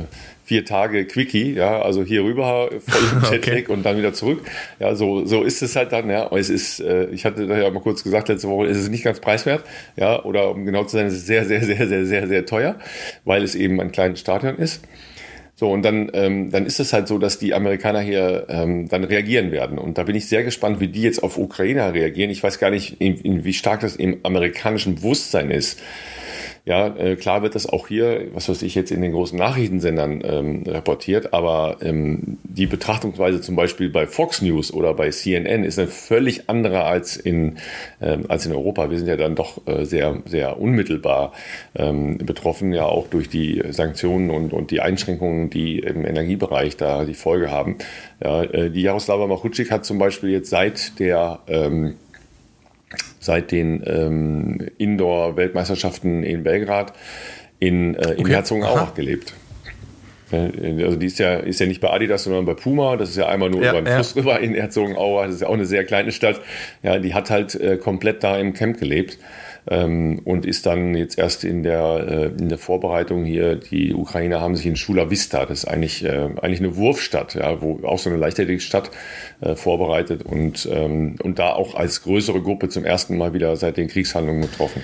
[0.50, 3.66] vier Tage Quickie, ja, also hier rüber voll im Jetlag okay.
[3.68, 4.40] und dann wieder zurück.
[4.80, 6.24] Ja, so, so ist es halt dann, ja.
[6.24, 8.88] Aber es ist, äh, ich hatte da ja mal kurz gesagt letzte Woche, es ist
[8.88, 9.62] nicht ganz preiswert,
[9.94, 12.74] ja, oder um genau zu sein, es ist sehr, sehr, sehr, sehr, sehr, sehr teuer,
[13.24, 14.82] weil es eben ein kleines Stadion ist.
[15.54, 19.04] So, und dann, ähm, dann ist es halt so, dass die Amerikaner hier ähm, dann
[19.04, 19.78] reagieren werden.
[19.78, 22.30] Und da bin ich sehr gespannt, wie die jetzt auf Ukrainer reagieren.
[22.30, 25.80] Ich weiß gar nicht, in, in, wie stark das im amerikanischen Bewusstsein ist.
[26.70, 30.22] Ja, äh, klar wird das auch hier, was weiß ich, jetzt in den großen Nachrichtensendern
[30.22, 35.80] ähm, reportiert, aber ähm, die Betrachtungsweise zum Beispiel bei Fox News oder bei CNN ist
[35.80, 37.56] eine völlig andere als in,
[38.00, 38.88] ähm, als in Europa.
[38.88, 41.32] Wir sind ja dann doch äh, sehr, sehr unmittelbar
[41.74, 47.04] ähm, betroffen, ja auch durch die Sanktionen und, und die Einschränkungen, die im Energiebereich da
[47.04, 47.78] die Folge haben.
[48.22, 51.96] Ja, äh, die Jaroslava Machutschik hat zum Beispiel jetzt seit der ähm,
[53.20, 56.92] seit den ähm, Indoor-Weltmeisterschaften in Belgrad
[57.60, 58.32] in, äh, in okay.
[58.32, 59.34] Herzogenaurach gelebt.
[60.32, 62.96] Also die ist ja, ist ja nicht bei Adidas, sondern bei Puma.
[62.96, 65.26] Das ist ja einmal nur ja, über den Fluss rüber in Herzogenaurach.
[65.26, 66.40] Das ist ja auch eine sehr kleine Stadt.
[66.82, 69.18] Ja, die hat halt äh, komplett da im Camp gelebt
[69.68, 74.40] ähm, und ist dann jetzt erst in der, äh, in der Vorbereitung hier, die Ukrainer
[74.40, 77.98] haben sich in Schula Vista, das ist eigentlich, äh, eigentlich eine Wurfstadt, ja, wo auch
[77.98, 78.90] so eine Leichtathletikstadt
[79.40, 83.76] äh, vorbereitet und, ähm, und da auch als größere Gruppe zum ersten Mal wieder seit
[83.76, 84.82] den Kriegshandlungen getroffen.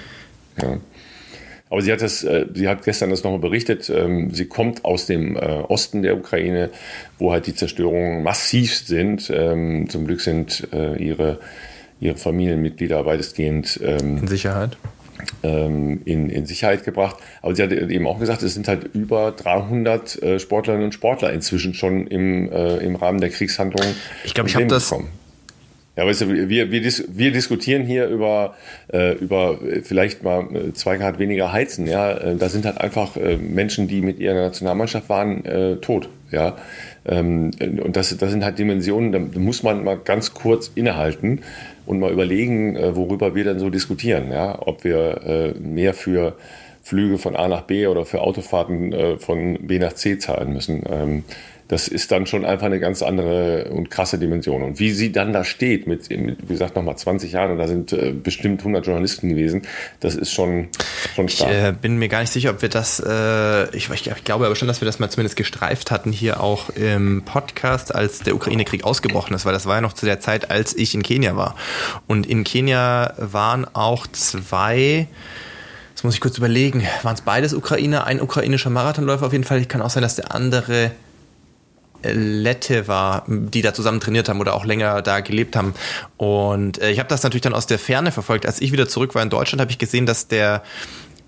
[0.61, 0.79] Ja.
[1.69, 3.91] Aber sie hat das, äh, sie hat gestern das nochmal berichtet.
[3.91, 6.71] Ähm, sie kommt aus dem äh, Osten der Ukraine,
[7.19, 9.31] wo halt die Zerstörungen massiv sind.
[9.35, 11.41] Ähm, zum Glück sind äh, ihre
[12.01, 14.77] ihre Familienmitglieder weitestgehend ähm, in Sicherheit.
[15.43, 17.17] Ähm, in, in Sicherheit gebracht.
[17.41, 21.33] Aber sie hat eben auch gesagt, es sind halt über 300 äh, Sportlerinnen und Sportler
[21.33, 23.95] inzwischen schon im, äh, im Rahmen der Kriegshandlungen.
[24.25, 24.91] Ich glaube, ich habe das.
[24.91, 25.09] Bekommen.
[25.97, 28.55] Ja, weißt du, wir, wir, dis wir diskutieren hier über,
[28.93, 31.87] äh, über vielleicht mal äh, zwei Grad weniger heizen.
[31.87, 36.11] Ja, äh, da sind halt einfach äh, Menschen, die mit ihrer Nationalmannschaft waren, äh, tot.
[36.31, 36.57] Ja,
[37.07, 41.41] ähm, und das, das sind halt Dimensionen, da muss man mal ganz kurz innehalten
[41.87, 44.31] und mal überlegen, äh, worüber wir dann so diskutieren.
[44.31, 44.59] Ja?
[44.61, 46.37] Ob wir äh, mehr für
[46.83, 51.25] Flüge von A nach B oder für Autofahrten äh, von B nach C zahlen müssen.
[51.69, 54.63] Das ist dann schon einfach eine ganz andere und krasse Dimension.
[54.63, 57.67] Und wie sie dann da steht, mit, mit wie gesagt, nochmal 20 Jahren, und da
[57.67, 59.63] sind äh, bestimmt 100 Journalisten gewesen,
[60.01, 60.69] das ist schon,
[61.15, 61.51] schon stark.
[61.51, 64.55] Ich äh, bin mir gar nicht sicher, ob wir das, äh, ich, ich, glaube aber
[64.55, 68.85] schon, dass wir das mal zumindest gestreift hatten, hier auch im Podcast, als der Ukraine-Krieg
[68.85, 71.57] ausgebrochen ist, weil das war ja noch zu der Zeit, als ich in Kenia war.
[72.07, 75.09] Und in Kenia waren auch zwei,
[75.95, 79.61] das muss ich kurz überlegen, waren es beides Ukrainer, ein ukrainischer Marathonläufer auf jeden Fall.
[79.61, 80.93] Ich kann auch sein, dass der andere
[82.03, 85.75] Lette war, die da zusammen trainiert haben oder auch länger da gelebt haben.
[86.17, 88.47] Und äh, ich habe das natürlich dann aus der Ferne verfolgt.
[88.47, 90.63] Als ich wieder zurück war in Deutschland, habe ich gesehen, dass der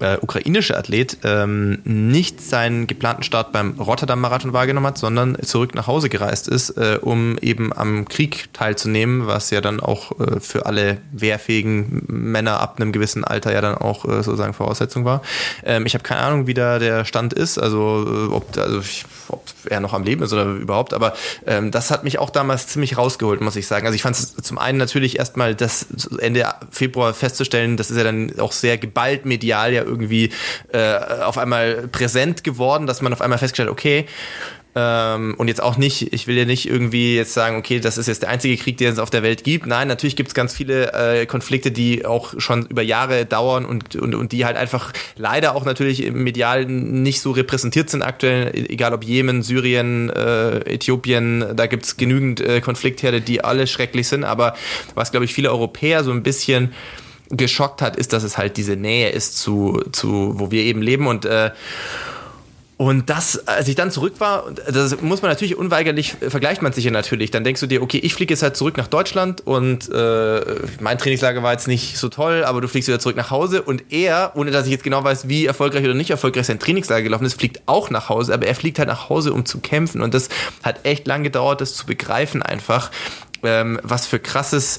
[0.01, 5.87] äh, ukrainische Athlet ähm, nicht seinen geplanten Start beim Rotterdam-Marathon wahrgenommen hat, sondern zurück nach
[5.87, 10.67] Hause gereist ist, äh, um eben am Krieg teilzunehmen, was ja dann auch äh, für
[10.67, 15.23] alle wehrfähigen Männer ab einem gewissen Alter ja dann auch äh, sozusagen Voraussetzung war.
[15.65, 19.05] Ähm, ich habe keine Ahnung, wie da der Stand ist, also äh, ob, also ich,
[19.29, 21.15] ob er noch am Leben ist oder überhaupt, aber
[21.47, 23.87] ähm, das hat mich auch damals ziemlich rausgeholt, muss ich sagen.
[23.87, 25.87] Also ich fand es zum einen natürlich erstmal das
[26.19, 30.31] Ende Februar festzustellen, das ist ja dann auch sehr geballt medial ja irgendwie
[30.72, 34.07] äh, auf einmal präsent geworden, dass man auf einmal festgestellt, okay,
[34.79, 38.07] ähm, und jetzt auch nicht, ich will ja nicht irgendwie jetzt sagen, okay, das ist
[38.07, 39.66] jetzt der einzige Krieg, den es auf der Welt gibt.
[39.66, 43.96] Nein, natürlich gibt es ganz viele äh, Konflikte, die auch schon über Jahre dauern und,
[43.96, 48.53] und, und die halt einfach leider auch natürlich im Medial nicht so repräsentiert sind aktuell,
[48.55, 54.07] egal ob Jemen, Syrien, äh, Äthiopien, da gibt es genügend äh, Konfliktherde, die alle schrecklich
[54.07, 54.22] sind.
[54.22, 54.55] Aber
[54.94, 56.72] was, glaube ich, viele Europäer so ein bisschen
[57.31, 61.07] geschockt hat, ist, dass es halt diese Nähe ist zu, zu wo wir eben leben
[61.07, 61.51] und äh,
[62.79, 66.85] und das, als ich dann zurück war, das muss man natürlich unweigerlich, vergleicht man sich
[66.85, 67.33] ja natürlich.
[67.33, 70.41] Dann denkst du dir, okay, ich fliege jetzt halt zurück nach Deutschland und äh,
[70.79, 73.93] mein Trainingslager war jetzt nicht so toll, aber du fliegst wieder zurück nach Hause und
[73.93, 77.25] er, ohne dass ich jetzt genau weiß, wie erfolgreich oder nicht erfolgreich sein Trainingslager gelaufen
[77.25, 80.01] ist, fliegt auch nach Hause, aber er fliegt halt nach Hause, um zu kämpfen.
[80.01, 80.29] Und das
[80.62, 82.93] hat echt lang gedauert, das zu begreifen einfach,
[83.43, 84.79] ähm, was für krasses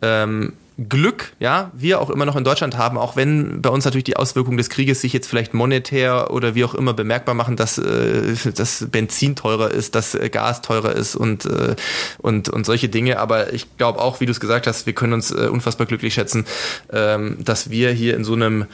[0.00, 0.52] ähm,
[0.88, 4.16] Glück, ja, wir auch immer noch in Deutschland haben, auch wenn bei uns natürlich die
[4.16, 8.34] Auswirkungen des Krieges sich jetzt vielleicht monetär oder wie auch immer bemerkbar machen, dass äh,
[8.54, 11.76] das Benzin teurer ist, dass äh, Gas teurer ist und, äh,
[12.18, 13.18] und, und solche Dinge.
[13.18, 16.14] Aber ich glaube auch, wie du es gesagt hast, wir können uns äh, unfassbar glücklich
[16.14, 16.46] schätzen,
[16.90, 18.66] ähm, dass wir hier in so einem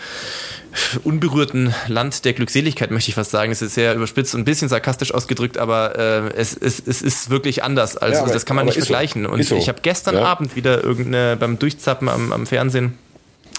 [1.05, 3.53] unberührten Land der Glückseligkeit, möchte ich fast sagen.
[3.53, 7.31] Es ist sehr überspitzt und ein bisschen sarkastisch ausgedrückt, aber äh, es, es, es ist
[7.31, 7.97] wirklich anders.
[7.97, 9.25] Also ja, aber, das kann man nicht vergleichen.
[9.25, 9.31] So.
[9.31, 9.57] Und so.
[9.57, 10.25] ich habe gestern ja.
[10.25, 12.99] Abend wieder irgendeine beim Durchzappen am, am Fernsehen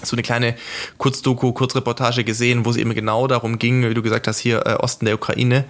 [0.02, 0.56] so eine kleine
[0.98, 4.74] Kurzdoku, Kurzreportage gesehen, wo es eben genau darum ging, wie du gesagt hast, hier äh,
[4.74, 5.64] Osten der Ukraine.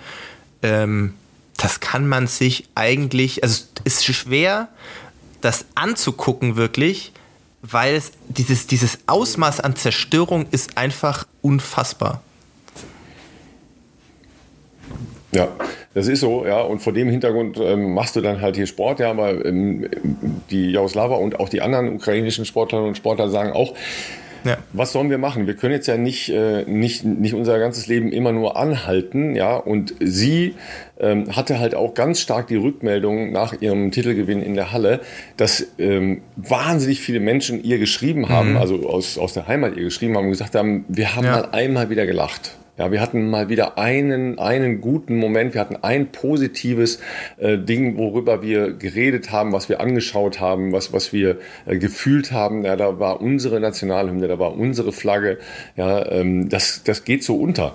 [0.63, 1.15] Ähm,
[1.57, 4.69] das kann man sich eigentlich, also es ist schwer,
[5.41, 7.13] das anzugucken wirklich,
[7.63, 12.23] weil es dieses, dieses Ausmaß an Zerstörung ist einfach unfassbar.
[15.33, 15.49] Ja,
[15.95, 16.61] das ist so, ja.
[16.61, 19.11] Und vor dem Hintergrund ähm, machst du dann halt hier Sport, ja.
[19.11, 19.89] Aber ähm,
[20.51, 23.75] die Jaroslava und auch die anderen ukrainischen Sportlerinnen und Sportler sagen auch,
[24.45, 24.59] ja.
[24.73, 25.47] Was sollen wir machen?
[25.47, 29.57] Wir können jetzt ja nicht, äh, nicht, nicht unser ganzes Leben immer nur anhalten, ja.
[29.57, 30.55] Und sie
[30.99, 35.01] ähm, hatte halt auch ganz stark die Rückmeldung nach ihrem Titelgewinn in der Halle,
[35.37, 38.57] dass ähm, wahnsinnig viele Menschen ihr geschrieben haben, mhm.
[38.59, 41.33] also aus, aus der Heimat ihr geschrieben haben und gesagt haben, wir haben ja.
[41.33, 42.57] mal einmal wieder gelacht.
[42.81, 46.99] Ja, wir hatten mal wieder einen, einen guten Moment, wir hatten ein positives
[47.37, 52.33] äh, Ding, worüber wir geredet haben, was wir angeschaut haben, was, was wir äh, gefühlt
[52.33, 52.65] haben.
[52.65, 55.37] Ja, da war unsere Nationalhymne, da war unsere Flagge.
[55.77, 57.75] Ja, ähm, das, das geht so unter.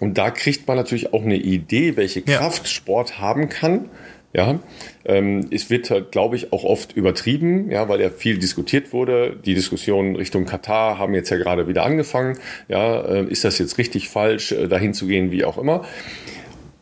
[0.00, 2.68] Und da kriegt man natürlich auch eine Idee, welche Kraft ja.
[2.68, 3.84] Sport haben kann.
[4.32, 4.58] Ja,
[5.04, 9.36] ähm, es wird halt, glaube ich, auch oft übertrieben, ja, weil ja viel diskutiert wurde.
[9.44, 12.38] Die Diskussionen Richtung Katar haben jetzt ja gerade wieder angefangen.
[12.68, 15.84] Ja, äh, ist das jetzt richtig falsch, äh, dahin zu gehen, wie auch immer?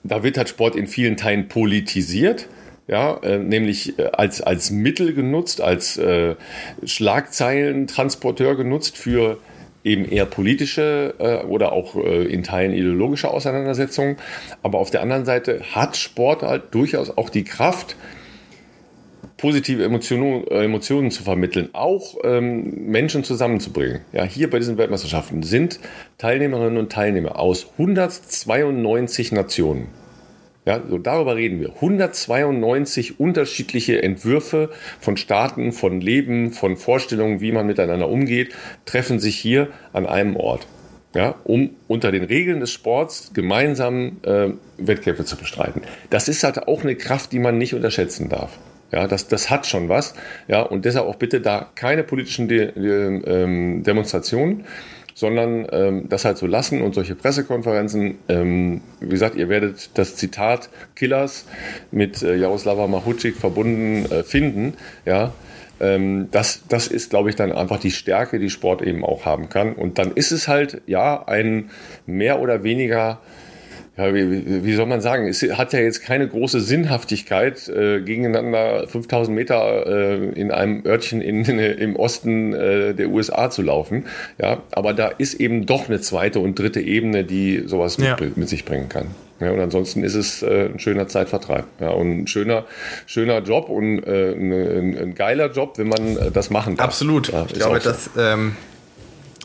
[0.02, 2.48] Da wird halt Sport in vielen Teilen politisiert
[2.88, 6.34] ja, äh, nämlich äh, als, als Mittel genutzt, als äh,
[6.84, 9.38] Schlagzeilentransporteur genutzt für
[9.84, 14.16] eben eher politische äh, oder auch äh, in Teilen ideologische Auseinandersetzungen.
[14.62, 17.96] Aber auf der anderen Seite hat Sport halt durchaus auch die Kraft,
[19.36, 24.00] positive Emotionen, äh, Emotionen zu vermitteln, auch ähm, Menschen zusammenzubringen.
[24.12, 25.80] Ja, hier bei diesen Weltmeisterschaften sind
[26.18, 29.86] Teilnehmerinnen und Teilnehmer aus 192 Nationen.
[30.64, 31.70] Ja, so darüber reden wir.
[31.76, 39.36] 192 unterschiedliche Entwürfe von Staaten, von Leben, von Vorstellungen, wie man miteinander umgeht, treffen sich
[39.38, 40.66] hier an einem Ort.
[41.14, 45.80] Ja, um unter den Regeln des Sports gemeinsam äh, Wettkämpfe zu bestreiten.
[46.10, 48.58] Das ist halt auch eine Kraft, die man nicht unterschätzen darf.
[48.92, 50.14] Ja, das, das hat schon was.
[50.48, 54.64] Ja, und deshalb auch bitte da keine politischen De De ähm, Demonstrationen
[55.18, 60.14] sondern ähm, das halt so lassen und solche Pressekonferenzen, ähm, wie gesagt, ihr werdet das
[60.14, 61.44] Zitat Killers
[61.90, 65.32] mit äh, Jaroslava Mahucik verbunden äh, finden, ja,
[65.80, 69.48] ähm, das, das ist, glaube ich, dann einfach die Stärke, die Sport eben auch haben
[69.48, 69.72] kann.
[69.72, 71.70] Und dann ist es halt, ja, ein
[72.06, 73.18] mehr oder weniger
[73.98, 78.86] ja, wie, wie soll man sagen, es hat ja jetzt keine große Sinnhaftigkeit, äh, gegeneinander
[78.86, 84.06] 5000 Meter äh, in einem Örtchen in, in, im Osten äh, der USA zu laufen.
[84.40, 88.16] Ja, aber da ist eben doch eine zweite und dritte Ebene, die sowas ja.
[88.20, 89.08] mit, mit, sich bringen kann.
[89.40, 91.64] Ja, und ansonsten ist es äh, ein schöner Zeitvertreib.
[91.80, 92.66] Ja, und ein schöner,
[93.06, 96.86] schöner Job und äh, ein, ein, geiler Job, wenn man äh, das machen darf.
[96.86, 97.32] Absolut.
[97.32, 97.90] Ja, ich glaube, so.
[97.90, 98.54] dass ähm,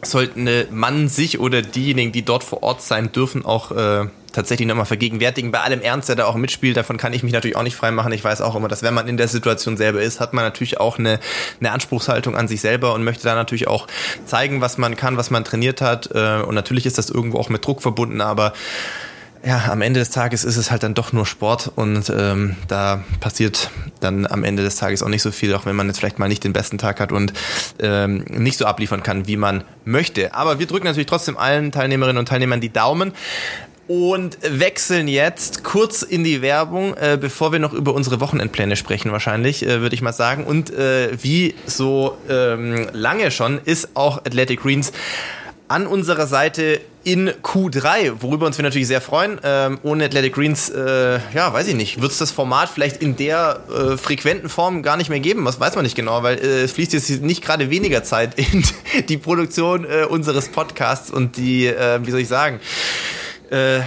[0.03, 4.85] sollten man sich oder diejenigen, die dort vor Ort sein dürfen, auch äh, tatsächlich nochmal
[4.85, 5.51] vergegenwärtigen.
[5.51, 8.11] Bei allem Ernst, der da auch mitspielt, davon kann ich mich natürlich auch nicht freimachen.
[8.11, 10.79] Ich weiß auch immer, dass wenn man in der Situation selber ist, hat man natürlich
[10.79, 11.19] auch eine,
[11.59, 13.87] eine Anspruchshaltung an sich selber und möchte da natürlich auch
[14.25, 16.09] zeigen, was man kann, was man trainiert hat.
[16.13, 18.53] Äh, und natürlich ist das irgendwo auch mit Druck verbunden, aber
[19.45, 23.03] ja, am Ende des Tages ist es halt dann doch nur Sport und ähm, da
[23.19, 23.69] passiert
[23.99, 26.29] dann am Ende des Tages auch nicht so viel, auch wenn man jetzt vielleicht mal
[26.29, 27.33] nicht den besten Tag hat und
[27.79, 30.33] ähm, nicht so abliefern kann, wie man möchte.
[30.33, 33.11] Aber wir drücken natürlich trotzdem allen Teilnehmerinnen und Teilnehmern die Daumen
[33.87, 39.11] und wechseln jetzt kurz in die Werbung, äh, bevor wir noch über unsere Wochenendpläne sprechen,
[39.11, 40.45] wahrscheinlich, äh, würde ich mal sagen.
[40.45, 44.93] Und äh, wie so ähm, lange schon ist auch Athletic Greens
[45.67, 49.39] an unserer Seite in Q3, worüber uns wir natürlich sehr freuen.
[49.43, 53.15] Ähm, ohne Athletic Greens, äh, ja, weiß ich nicht, wird es das Format vielleicht in
[53.15, 55.45] der äh, frequenten Form gar nicht mehr geben.
[55.45, 58.63] Was weiß man nicht genau, weil äh, es fließt jetzt nicht gerade weniger Zeit in
[59.09, 62.59] die Produktion äh, unseres Podcasts und die, äh, wie soll ich sagen,
[63.53, 63.79] äh,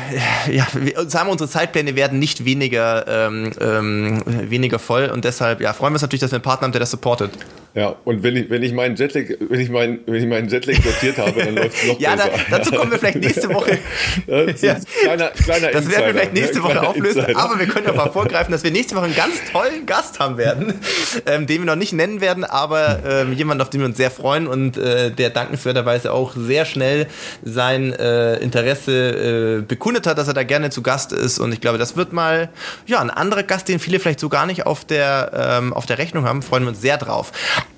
[0.51, 0.67] ja,
[1.07, 5.93] sagen wir, unsere Zeitpläne werden nicht weniger, ähm, ähm, weniger voll und deshalb ja, freuen
[5.93, 7.33] wir uns natürlich, dass wir einen Partner haben, der das supportet.
[7.77, 10.83] Ja, und wenn ich, wenn ich meinen Jetlag, wenn ich meinen, wenn ich meinen Jetlag
[10.83, 12.31] sortiert habe, dann läuft es noch ja, besser.
[12.31, 13.77] Ja, da, dazu kommen wir vielleicht nächste Woche.
[14.27, 14.77] das, ja.
[15.03, 17.39] kleiner, kleiner das werden wir vielleicht nächste Woche auflösen, Insider.
[17.39, 20.39] aber wir können ja mal vorgreifen, dass wir nächste Woche einen ganz tollen Gast haben
[20.39, 20.81] werden,
[21.27, 24.11] ähm, den wir noch nicht nennen werden, aber ähm, jemand, auf den wir uns sehr
[24.11, 27.09] freuen und äh, der dankenswerterweise auch sehr schnell
[27.45, 31.61] sein äh, Interesse äh, bekundet hat, dass er da gerne zu Gast ist und ich
[31.61, 32.49] glaube, das wird mal
[32.87, 35.99] ja ein anderer Gast, den viele vielleicht so gar nicht auf der ähm, auf der
[35.99, 36.43] Rechnung haben.
[36.43, 37.33] Freuen wir uns sehr drauf.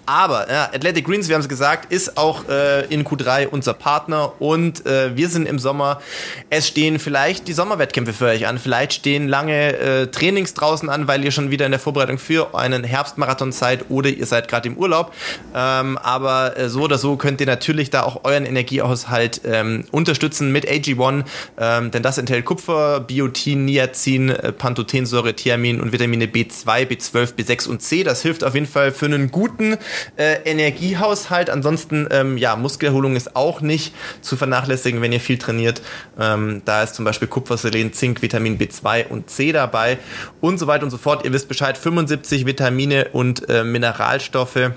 [0.09, 4.33] Aber ja, Athletic Greens, wir haben es gesagt, ist auch äh, in Q3 unser Partner
[4.41, 6.01] und äh, wir sind im Sommer.
[6.49, 11.09] Es stehen vielleicht die Sommerwettkämpfe für euch an, vielleicht stehen lange äh, Trainings draußen an,
[11.09, 14.69] weil ihr schon wieder in der Vorbereitung für einen Herbstmarathon seid oder ihr seid gerade
[14.69, 15.13] im Urlaub.
[15.55, 20.53] Ähm, aber äh, so oder so könnt ihr natürlich da auch euren Energiehaushalt ähm, unterstützen
[20.53, 21.25] mit AG1,
[21.59, 27.69] ähm, denn das enthält Kupfer, Biotin, Niacin, äh, Pantothensäure, Thiamin und Vitamine B2, B12, B6
[27.69, 28.05] und C.
[28.05, 29.77] Das hilft auf jeden Fall für einen guten
[30.17, 31.51] äh, Energiehaushalt.
[31.51, 35.83] Ansonsten, ähm, ja, Muskelerholung ist auch nicht zu vernachlässigen, wenn ihr viel trainiert.
[36.19, 39.99] Ähm, da ist zum Beispiel Kupfer, Selen, Zink, Vitamin B2 und C dabei
[40.41, 41.25] und so weiter und so fort.
[41.25, 44.73] Ihr wisst Bescheid, 75 Vitamine und äh, Mineralstoffe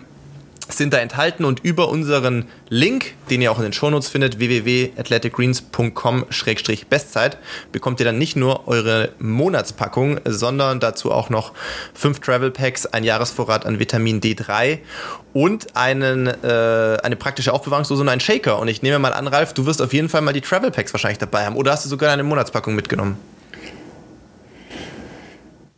[0.70, 7.38] sind da enthalten und über unseren Link, den ihr auch in den Shownotes findet, www.athleticgreens.com-bestzeit,
[7.72, 11.54] bekommt ihr dann nicht nur eure Monatspackung, sondern dazu auch noch
[11.94, 14.80] fünf Travel Packs, ein Jahresvorrat an Vitamin D3
[15.34, 18.60] und einen, äh, eine praktische Aufbewahrungsdose und einen Shaker.
[18.60, 20.94] Und ich nehme mal an, Ralf, du wirst auf jeden Fall mal die Travel Packs
[20.94, 21.56] wahrscheinlich dabei haben.
[21.56, 23.18] Oder hast du sogar eine Monatspackung mitgenommen?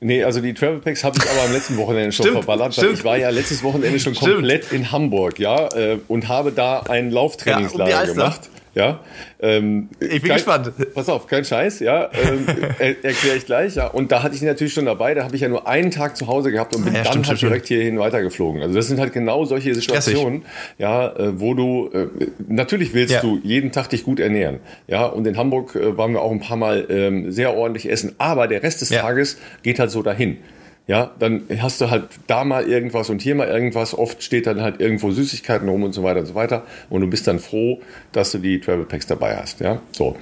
[0.03, 2.93] Nee, also die Travel Packs habe ich aber am letzten Wochenende schon stimmt, verballert, weil
[2.93, 4.33] ich war ja letztes Wochenende schon stimmt.
[4.33, 8.49] komplett in Hamburg, ja, äh, und habe da ein Lauftrainingslager ja, um gemacht.
[8.75, 9.01] Ja,
[9.39, 10.71] ähm, ich bin kein, gespannt.
[10.95, 12.45] Pass auf, kein Scheiß, ja, ähm,
[12.79, 13.87] er, erkläre ich gleich, ja.
[13.87, 16.17] Und da hatte ich ihn natürlich schon dabei, da habe ich ja nur einen Tag
[16.17, 18.63] zu Hause gehabt und bin ja, dann stimmt, halt stimmt, direkt hierhin weitergeflogen.
[18.63, 20.79] Also das sind halt genau solche Situationen, Stressig.
[20.79, 22.07] ja, äh, wo du, äh,
[22.47, 23.21] natürlich willst ja.
[23.21, 26.39] du jeden Tag dich gut ernähren, ja, und in Hamburg äh, waren wir auch ein
[26.39, 28.93] paar Mal ähm, sehr ordentlich essen, aber der Rest des.
[29.03, 30.37] Tages geht halt so dahin
[30.85, 33.97] ja, dann hast du halt da mal irgendwas und hier mal irgendwas.
[33.97, 36.63] Oft steht dann halt irgendwo Süßigkeiten rum und so weiter und so weiter.
[36.89, 37.81] Und du bist dann froh,
[38.11, 39.61] dass du die Travel Packs dabei hast.
[39.61, 40.17] Ja, so.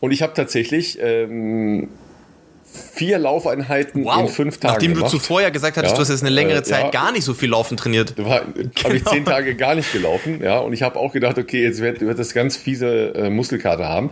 [0.00, 1.88] Und ich habe tatsächlich ähm,
[2.78, 4.20] vier Laufeinheiten wow.
[4.20, 4.74] in fünf Tagen.
[4.74, 5.12] Nachdem gemacht.
[5.12, 7.12] du zuvor ja gesagt hattest, ja, du hast jetzt eine längere äh, Zeit ja, gar
[7.12, 8.14] nicht so viel Laufen trainiert.
[8.16, 8.84] Da genau.
[8.84, 10.58] habe ich zehn Tage gar nicht gelaufen, ja.
[10.58, 14.10] Und ich habe auch gedacht, okay, jetzt wird, wird das ganz fiese äh, Muskelkater haben.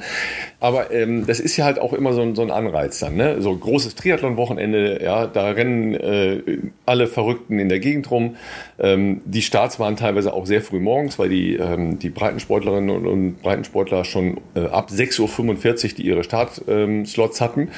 [0.60, 3.40] Aber ähm, das ist ja halt auch immer so ein, so ein Anreiz dann, ne?
[3.40, 6.42] So großes Triathlon-Wochenende, ja, da rennen äh,
[6.84, 8.36] alle Verrückten in der Gegend rum.
[8.78, 13.06] Ähm, die Starts waren teilweise auch sehr früh morgens, weil die, ähm, die Breitensportlerinnen und,
[13.06, 17.68] und Breitensportler schon äh, ab 6.45 Uhr die ihre Startslots ähm, hatten.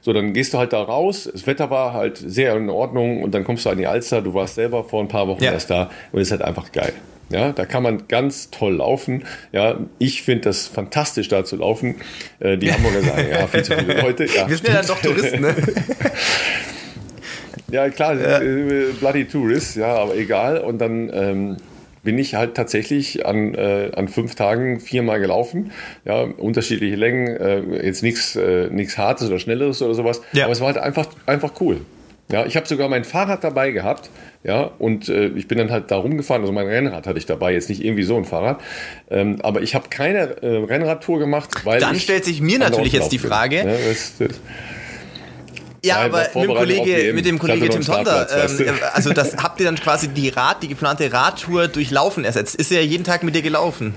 [0.00, 1.28] So, dann gehst du halt da raus.
[1.32, 4.22] Das Wetter war halt sehr in Ordnung und dann kommst du an die Alster.
[4.22, 5.52] Du warst selber vor ein paar Wochen ja.
[5.52, 6.92] erst da und es ist halt einfach geil.
[7.30, 9.24] Ja, da kann man ganz toll laufen.
[9.52, 11.96] Ja, ich finde das fantastisch, da zu laufen.
[12.40, 14.24] Äh, die Hamburger sagen, ja, viel zu viele Leute.
[14.24, 15.54] Ja, Wir sind ja dann doch Touristen, ne?
[17.70, 18.40] ja, klar, ja.
[18.40, 20.58] Äh, bloody Tourist, ja, aber egal.
[20.58, 21.56] Und dann ähm,
[22.02, 25.72] bin ich halt tatsächlich an, äh, an fünf Tagen viermal gelaufen.
[26.04, 30.22] Ja, unterschiedliche Längen, äh, jetzt nichts äh, Hartes oder Schnelleres oder sowas.
[30.32, 30.44] Ja.
[30.44, 31.80] Aber es war halt einfach, einfach cool.
[32.32, 34.08] Ja, ich habe sogar mein Fahrrad dabei gehabt,
[34.44, 36.42] ja, und äh, ich bin dann halt da rumgefahren.
[36.42, 38.60] Also mein Rennrad hatte ich dabei, jetzt nicht irgendwie so ein Fahrrad.
[39.10, 41.80] Ähm, aber ich habe keine äh, Rennradtour gemacht, weil.
[41.80, 43.56] Dann stellt sich mir natürlich jetzt die Frage.
[43.56, 44.40] Ja, das, das,
[45.84, 49.60] ja, aber mit dem Kollege, mit dem Kollege Tim Tonder, ähm, äh, also das habt
[49.60, 52.54] ihr dann quasi die Rad, die geplante Radtour durch Laufen ersetzt.
[52.54, 53.94] Ist er ja jeden Tag mit dir gelaufen?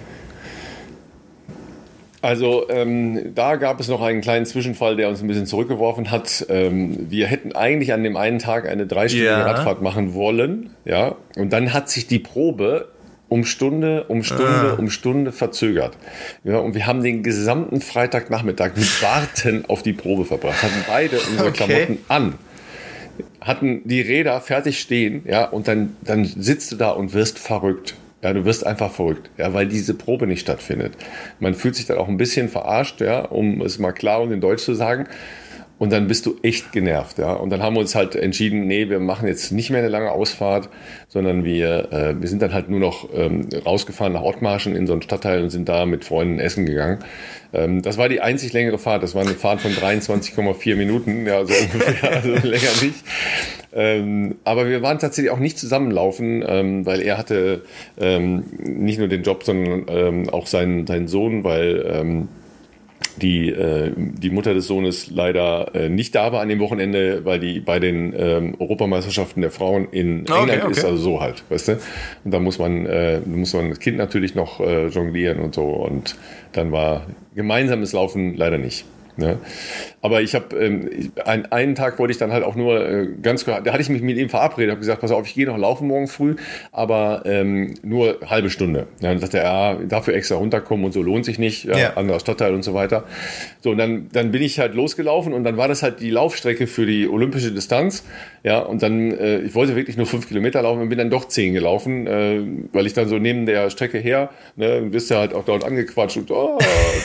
[2.23, 6.45] Also ähm, da gab es noch einen kleinen Zwischenfall, der uns ein bisschen zurückgeworfen hat.
[6.47, 9.41] Ähm, wir hätten eigentlich an dem einen Tag eine dreistündige ja.
[9.41, 11.15] Radfahrt machen wollen, ja.
[11.35, 12.92] Und dann hat sich die Probe
[13.33, 14.75] um Stunde, um Stunde, ah.
[14.77, 15.97] um Stunde verzögert.
[16.43, 21.19] Ja, und wir haben den gesamten Freitagnachmittag mit Warten auf die Probe verbracht, hatten beide
[21.19, 21.65] unsere okay.
[21.65, 22.33] Klamotten an
[23.41, 27.95] hatten die Räder fertig stehen, ja, und dann, dann sitzt du da und wirst verrückt.
[28.21, 30.93] Ja, du wirst einfach verrückt, ja, weil diese Probe nicht stattfindet.
[31.39, 34.39] Man fühlt sich dann auch ein bisschen verarscht, ja, um es mal klar und in
[34.39, 35.07] Deutsch zu sagen.
[35.83, 37.33] Und dann bist du echt genervt, ja.
[37.33, 40.11] Und dann haben wir uns halt entschieden, nee, wir machen jetzt nicht mehr eine lange
[40.11, 40.69] Ausfahrt,
[41.09, 44.93] sondern wir, äh, wir sind dann halt nur noch ähm, rausgefahren nach Ottmarschen in so
[44.93, 46.99] einen Stadtteil und sind da mit Freunden essen gegangen.
[47.51, 49.03] Ähm, das war die einzig längere Fahrt.
[49.03, 53.03] Das war eine Fahrt von 23,4 Minuten, ja, so ungefähr, also länger nicht.
[53.73, 57.63] Ähm, aber wir waren tatsächlich auch nicht zusammenlaufen, ähm, weil er hatte
[57.99, 62.29] ähm, nicht nur den Job, sondern ähm, auch seinen, seinen Sohn, weil ähm,
[63.17, 67.39] die, äh, die Mutter des Sohnes leider äh, nicht da war an dem Wochenende, weil
[67.39, 70.71] die bei den ähm, Europameisterschaften der Frauen in ah, England okay, okay.
[70.71, 71.71] ist, also so halt, weißt du?
[72.23, 75.63] Und da muss man, äh, muss man das Kind natürlich noch äh, jonglieren und so.
[75.63, 76.15] Und
[76.53, 78.85] dann war gemeinsames Laufen leider nicht.
[79.15, 79.37] Ne?
[80.01, 80.89] Aber ich habe ähm,
[81.25, 84.01] ein, einen Tag wollte ich dann halt auch nur äh, ganz da hatte ich mich
[84.01, 86.35] mit ihm verabredet, habe gesagt, pass auf, ich gehe noch laufen morgen früh,
[86.71, 88.87] aber ähm, nur halbe Stunde.
[88.99, 91.93] Ja, dann sagte er, ja, dafür extra runterkommen und so lohnt sich nicht, ja, ja.
[91.93, 93.03] anderer Stadtteil und so weiter.
[93.61, 96.67] So, und dann, dann bin ich halt losgelaufen und dann war das halt die Laufstrecke
[96.67, 98.03] für die olympische Distanz.
[98.43, 101.27] Ja, und dann, äh, ich wollte wirklich nur fünf Kilometer laufen und bin dann doch
[101.27, 102.41] zehn gelaufen, äh,
[102.73, 106.17] weil ich dann so neben der Strecke her, ne, bist ja halt auch dort angequatscht
[106.17, 106.57] und oh,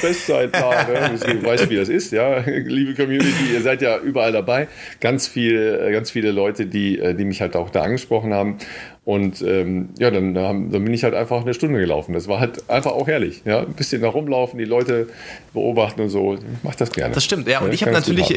[0.03, 4.33] Bestzeit da, ne, du weißt, wie das ist, ja, liebe Community, ihr seid ja überall
[4.33, 4.69] dabei.
[5.01, 8.59] Ganz viel, äh, ganz viele Leute, die, äh, die mich halt auch da angesprochen haben.
[9.05, 12.13] Und ähm, ja, dann, dann bin ich halt einfach eine Stunde gelaufen.
[12.13, 13.43] Das war halt einfach auch herrlich.
[13.45, 13.61] Ja?
[13.61, 15.09] Ein bisschen da rumlaufen, die Leute
[15.55, 16.35] beobachten und so.
[16.35, 17.15] Ich mach das gerne.
[17.15, 17.61] Das stimmt, ja.
[17.61, 18.29] Und ja, ich habe natürlich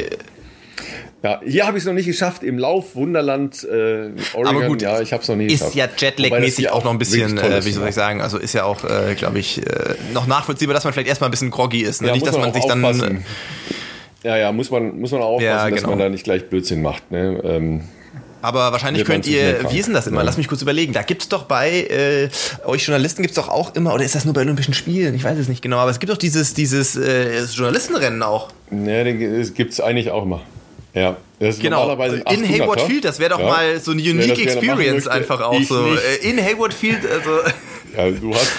[1.24, 2.44] ja, hier habe ich es noch nicht geschafft.
[2.44, 4.48] Im Lauf Wunderland äh, Oregon.
[4.48, 5.76] Aber gut, ja, ich habe es noch nicht ist geschafft.
[5.76, 8.64] Ist ja Jetlag-mäßig auch noch ein bisschen, äh, wie soll ich sagen, also ist ja
[8.64, 12.02] auch, äh, glaube ich, äh, noch nachvollziehbar, dass man vielleicht erstmal ein bisschen groggy ist.
[12.02, 12.08] Ne?
[12.08, 13.24] Ja, nicht, dass man, man sich dann.
[14.24, 15.82] Ja, ja, muss man, muss man auch aufpassen, ja, genau.
[15.82, 17.12] dass man da nicht gleich Blödsinn macht.
[17.12, 17.40] Ne?
[17.44, 17.82] Ähm,
[18.44, 20.18] aber wahrscheinlich könnt ihr, wie ist denn das immer?
[20.18, 20.24] Ja.
[20.24, 20.94] Lass mich kurz überlegen.
[20.94, 22.30] Da gibt es doch bei äh,
[22.66, 25.14] euch Journalisten gibt es doch auch immer, oder ist das nur bei Olympischen Spielen?
[25.14, 28.50] Ich weiß es nicht genau, aber es gibt doch dieses, dieses äh, Journalistenrennen auch.
[28.72, 30.42] Ja, das gibt es eigentlich auch immer.
[30.94, 31.88] Ja, das ist genau.
[31.88, 33.48] normalerweise in Hayward Field, das wäre doch ja.
[33.48, 35.82] mal so eine unique Experience einfach auch so.
[35.84, 36.04] Nicht.
[36.24, 37.40] Äh, in Hayward Field, also.
[37.94, 38.54] Ja, du hast,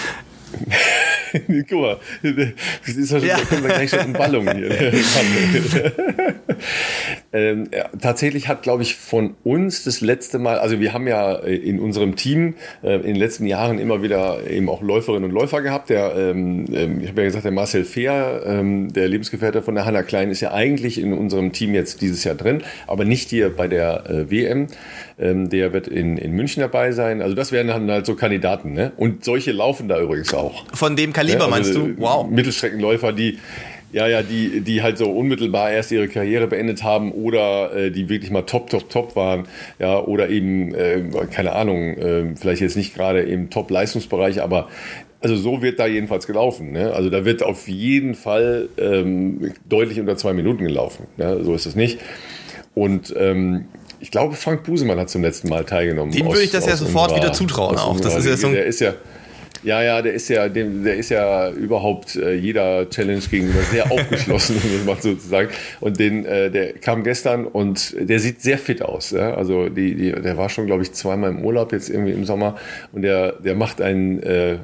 [1.69, 3.37] Guck mal, das ist ja schon, ja.
[3.49, 4.69] da gleich schon in Ballung hier.
[7.33, 7.69] ähm,
[8.01, 12.15] tatsächlich hat, glaube ich, von uns das letzte Mal, also wir haben ja in unserem
[12.15, 15.89] Team äh, in den letzten Jahren immer wieder eben auch Läuferinnen und Läufer gehabt.
[15.89, 19.85] Der, ähm, ähm ich habe ja gesagt, der Marcel Fehr, ähm, der Lebensgefährte von der
[19.85, 23.55] Hanna Klein, ist ja eigentlich in unserem Team jetzt dieses Jahr drin, aber nicht hier
[23.55, 24.67] bei der äh, WM.
[25.19, 27.21] Ähm, der wird in, in München dabei sein.
[27.21, 28.73] Also das wären dann halt so Kandidaten.
[28.73, 28.93] Ne?
[28.97, 30.65] Und solche laufen da übrigens auch.
[30.73, 31.93] Von dem Kaliber ja, also meinst du?
[31.97, 32.29] Wow.
[32.29, 33.37] Mittelstreckenläufer, die
[33.93, 38.09] ja, ja, die, die halt so unmittelbar erst ihre Karriere beendet haben oder äh, die
[38.09, 39.47] wirklich mal top, top, top waren,
[39.79, 44.67] ja, oder eben, äh, keine Ahnung, äh, vielleicht jetzt nicht gerade im Top-Leistungsbereich, aber
[45.21, 46.73] also so wird da jedenfalls gelaufen.
[46.73, 46.91] Ne?
[46.91, 51.07] Also da wird auf jeden Fall ähm, deutlich unter zwei Minuten gelaufen.
[51.15, 51.41] Ne?
[51.43, 51.99] So ist es nicht.
[52.75, 53.65] Und ähm,
[54.01, 56.11] ich glaube, Frank Busemann hat zum letzten Mal teilgenommen.
[56.11, 58.01] Dem würde ich das ja sofort unserer, wieder zutrauen auch.
[58.01, 58.95] Das ist ja so der ist ja,
[59.63, 64.55] ja, ja, der ist ja, der ist ja überhaupt äh, jeder Challenge gegenüber sehr aufgeschlossen,
[64.71, 65.49] muss man sozusagen.
[65.79, 69.11] Und den, äh, der kam gestern und der sieht sehr fit aus.
[69.11, 69.35] Ja?
[69.35, 72.57] Also die, die, der war schon, glaube ich, zweimal im Urlaub jetzt irgendwie im Sommer
[72.91, 74.57] und der, der macht einen äh,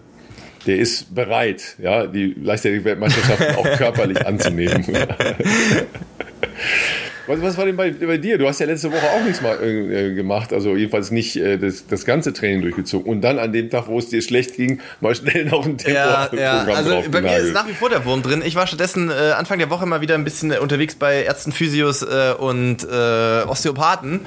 [0.68, 4.86] der ist bereit, ja, die Leichtathletik-Weltmeisterschaften auch körperlich anzunehmen.
[7.30, 8.40] Was, was war denn bei, bei, dir?
[8.40, 11.86] Du hast ja letzte Woche auch nichts mal äh, gemacht, also jedenfalls nicht äh, das,
[11.86, 13.08] das ganze Training durchgezogen.
[13.08, 15.96] Und dann an dem Tag, wo es dir schlecht ging, mal schnell noch ein Tempo
[15.96, 16.64] ja, ja.
[16.64, 18.42] Also bei mir ist nach wie vor der Wurm drin.
[18.44, 22.02] Ich war stattdessen äh, Anfang der Woche mal wieder ein bisschen unterwegs bei Ärzten, Physios
[22.02, 24.22] äh, und äh, Osteopathen.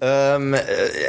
[0.00, 0.58] Ähm, äh,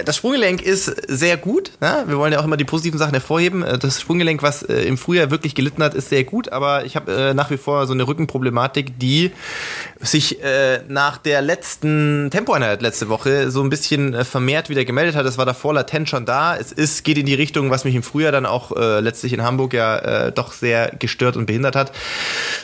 [0.06, 1.72] das Sprunggelenk ist sehr gut.
[1.82, 2.04] Ne?
[2.06, 3.66] Wir wollen ja auch immer die positiven Sachen hervorheben.
[3.82, 7.50] Das Sprunggelenk, was im Frühjahr wirklich gelitten hat, ist sehr gut, aber ich habe nach
[7.50, 9.32] wie vor so eine Rückenproblematik, die
[10.02, 10.38] sich
[10.88, 15.26] nach der der letzten Tempoeinheit letzte Woche so ein bisschen äh, vermehrt wieder gemeldet hat.
[15.26, 16.58] Das war davor latent schon da.
[16.58, 19.42] Es ist, geht in die Richtung, was mich im Frühjahr dann auch äh, letztlich in
[19.42, 21.94] Hamburg ja äh, doch sehr gestört und behindert hat.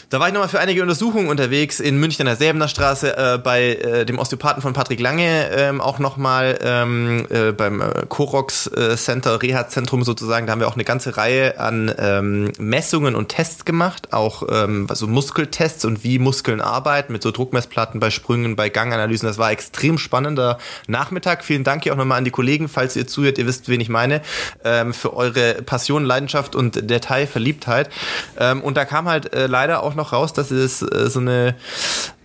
[0.10, 3.38] Da war ich nochmal für einige Untersuchungen unterwegs in München an der Säbener Straße äh,
[3.38, 8.68] bei äh, dem Osteopathen von Patrick Lange, ähm, auch nochmal ähm, äh, beim äh, Corox
[8.68, 10.46] äh, Center, Reha-Zentrum sozusagen.
[10.46, 14.88] Da haben wir auch eine ganze Reihe an ähm, Messungen und Tests gemacht, auch ähm,
[14.90, 19.26] also Muskeltests und wie Muskeln arbeiten mit so Druckmessplatten bei Sprüngen, bei Ganganalysen.
[19.26, 21.46] Das war extrem spannender Nachmittag.
[21.46, 23.88] Vielen Dank hier auch nochmal an die Kollegen, falls ihr zuhört, ihr wisst, wen ich
[23.88, 24.22] meine,
[24.66, 27.90] ähm, für eure Passion, Leidenschaft und Detailverliebtheit.
[28.38, 31.56] Ähm, und da kam halt äh, leider auch noch raus, dass es äh, so eine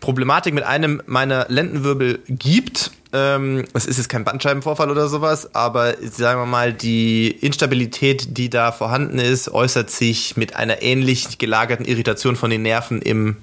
[0.00, 2.90] Problematik mit einem meiner Lendenwirbel gibt.
[3.12, 8.48] Ähm, es ist jetzt kein Bandscheibenvorfall oder sowas, aber sagen wir mal, die Instabilität, die
[8.48, 13.36] da vorhanden ist, äußert sich mit einer ähnlich gelagerten Irritation von den Nerven im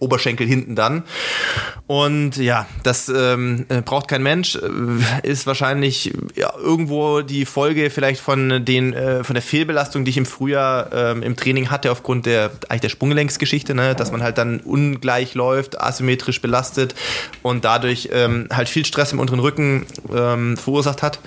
[0.00, 1.04] Oberschenkel hinten dann.
[1.86, 4.56] Und ja, das ähm, äh, braucht kein Mensch.
[4.56, 10.10] Äh, ist wahrscheinlich ja, irgendwo die Folge vielleicht von den äh, von der Fehlbelastung, die
[10.10, 14.22] ich im Frühjahr ähm, im Training hatte aufgrund der eigentlich der Sprunggelenksgeschichte, ne, dass man
[14.22, 16.94] halt dann ungleich läuft, asymmetrisch belastet
[17.42, 21.18] und dadurch ähm, halt viel Stress im unteren Rücken ähm, verursacht hat.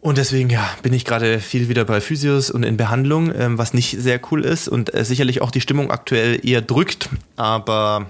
[0.00, 3.74] Und deswegen, ja, bin ich gerade viel wieder bei Physios und in Behandlung, ähm, was
[3.74, 7.10] nicht sehr cool ist und äh, sicherlich auch die Stimmung aktuell eher drückt.
[7.36, 8.06] Aber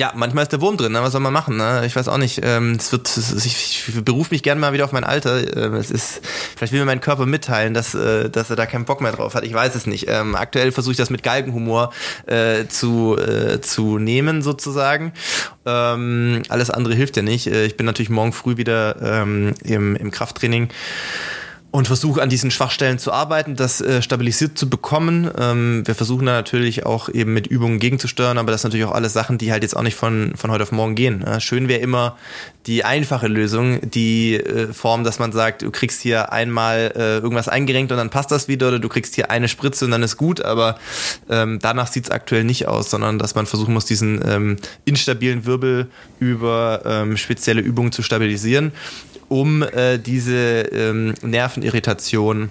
[0.00, 1.02] Ja, manchmal ist der Wurm drin, ne?
[1.02, 1.58] was soll man machen?
[1.58, 1.82] Ne?
[1.84, 2.40] Ich weiß auch nicht.
[2.42, 5.54] Ähm, es wird, ich, ich berufe mich gerne mal wieder auf mein Alter.
[5.54, 6.22] Ähm, es ist,
[6.56, 9.34] vielleicht will mir mein Körper mitteilen, dass, äh, dass er da keinen Bock mehr drauf
[9.34, 9.44] hat.
[9.44, 10.06] Ich weiß es nicht.
[10.08, 11.92] Ähm, aktuell versuche ich das mit Galgenhumor
[12.24, 15.12] äh, zu, äh, zu nehmen, sozusagen.
[15.66, 17.48] Ähm, alles andere hilft ja nicht.
[17.48, 20.70] Äh, ich bin natürlich morgen früh wieder ähm, im, im Krafttraining
[21.72, 25.30] und versuche an diesen Schwachstellen zu arbeiten, das äh, stabilisiert zu bekommen.
[25.38, 28.94] Ähm, wir versuchen da natürlich auch eben mit Übungen gegenzusteuern, aber das sind natürlich auch
[28.94, 31.22] alles Sachen, die halt jetzt auch nicht von, von heute auf morgen gehen.
[31.22, 32.16] Äh, schön wäre immer
[32.66, 37.48] die einfache Lösung, die äh, Form, dass man sagt, du kriegst hier einmal äh, irgendwas
[37.48, 40.16] eingerenkt und dann passt das wieder oder du kriegst hier eine Spritze und dann ist
[40.16, 40.76] gut, aber
[41.28, 45.46] ähm, danach sieht es aktuell nicht aus, sondern dass man versuchen muss, diesen ähm, instabilen
[45.46, 48.72] Wirbel über ähm, spezielle Übungen zu stabilisieren
[49.30, 52.50] um äh, diese ähm, Nervenirritation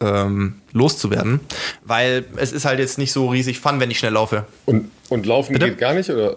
[0.00, 1.40] ähm, loszuwerden,
[1.84, 4.44] weil es ist halt jetzt nicht so riesig fun, wenn ich schnell laufe.
[4.66, 5.70] Und, und laufen Bitte?
[5.70, 6.36] geht gar nicht, oder?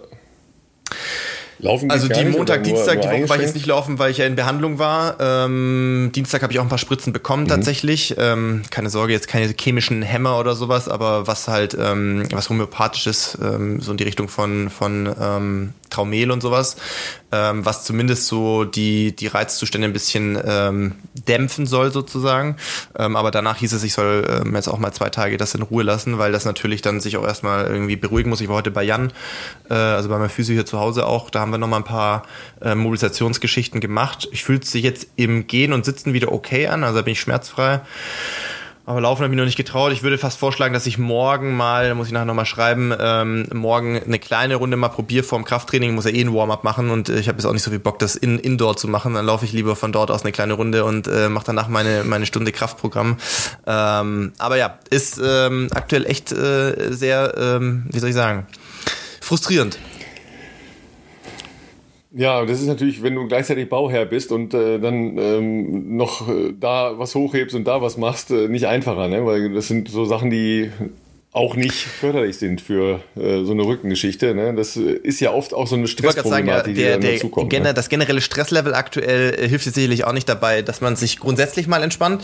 [1.58, 4.10] Laufen also die Montag, nur, Dienstag, nur die Woche war ich jetzt nicht laufen, weil
[4.10, 5.16] ich ja in Behandlung war.
[5.20, 7.48] Ähm, Dienstag habe ich auch ein paar Spritzen bekommen mhm.
[7.48, 8.14] tatsächlich.
[8.18, 13.38] Ähm, keine Sorge, jetzt keine chemischen Hämmer oder sowas, aber was halt, ähm, was homöopathisches,
[13.40, 16.76] ähm, so in die Richtung von, von Traumel und sowas,
[17.32, 20.92] ähm, was zumindest so die, die Reizzustände ein bisschen ähm,
[21.28, 22.56] dämpfen soll sozusagen.
[22.98, 25.62] Ähm, aber danach hieß es, ich soll ähm, jetzt auch mal zwei Tage das in
[25.62, 28.40] Ruhe lassen, weil das natürlich dann sich auch erstmal irgendwie beruhigen muss.
[28.40, 29.12] Ich war heute bei Jan,
[29.70, 32.24] äh, also bei meinem Physio hier zu Hause auch, da haben wir nochmal ein paar
[32.60, 34.28] äh, Mobilisationsgeschichten gemacht.
[34.32, 37.80] Ich fühlt sich jetzt im Gehen und Sitzen wieder okay an, also bin ich schmerzfrei.
[38.86, 39.92] Aber laufen habe ich noch nicht getraut.
[39.92, 43.46] Ich würde fast vorschlagen, dass ich morgen mal, da muss ich nachher nochmal schreiben, ähm,
[43.52, 45.94] morgen eine kleine Runde mal probiere vorm Krafttraining.
[45.94, 47.78] Muss ja eh ein Warm-up machen und äh, ich habe jetzt auch nicht so viel
[47.78, 49.14] Bock, das in, indoor zu machen.
[49.14, 52.04] Dann laufe ich lieber von dort aus eine kleine Runde und äh, mache danach meine,
[52.04, 53.16] meine Stunde Kraftprogramm.
[53.66, 58.46] Ähm, aber ja, ist ähm, aktuell echt äh, sehr, ähm, wie soll ich sagen,
[59.22, 59.78] frustrierend.
[62.16, 66.52] Ja, das ist natürlich, wenn du gleichzeitig Bauherr bist und äh, dann ähm, noch äh,
[66.58, 69.26] da was hochhebst und da was machst, äh, nicht einfacher, ne?
[69.26, 70.70] Weil das sind so Sachen, die
[71.34, 74.36] auch nicht förderlich sind für äh, so eine Rückengeschichte.
[74.36, 74.54] Ne?
[74.54, 77.50] Das ist ja oft auch so eine Stressproblematik, die dann der, dazukommt.
[77.50, 77.74] Gener ne?
[77.74, 81.66] Das generelle Stresslevel aktuell äh, hilft jetzt sicherlich auch nicht dabei, dass man sich grundsätzlich
[81.66, 82.22] mal entspannt.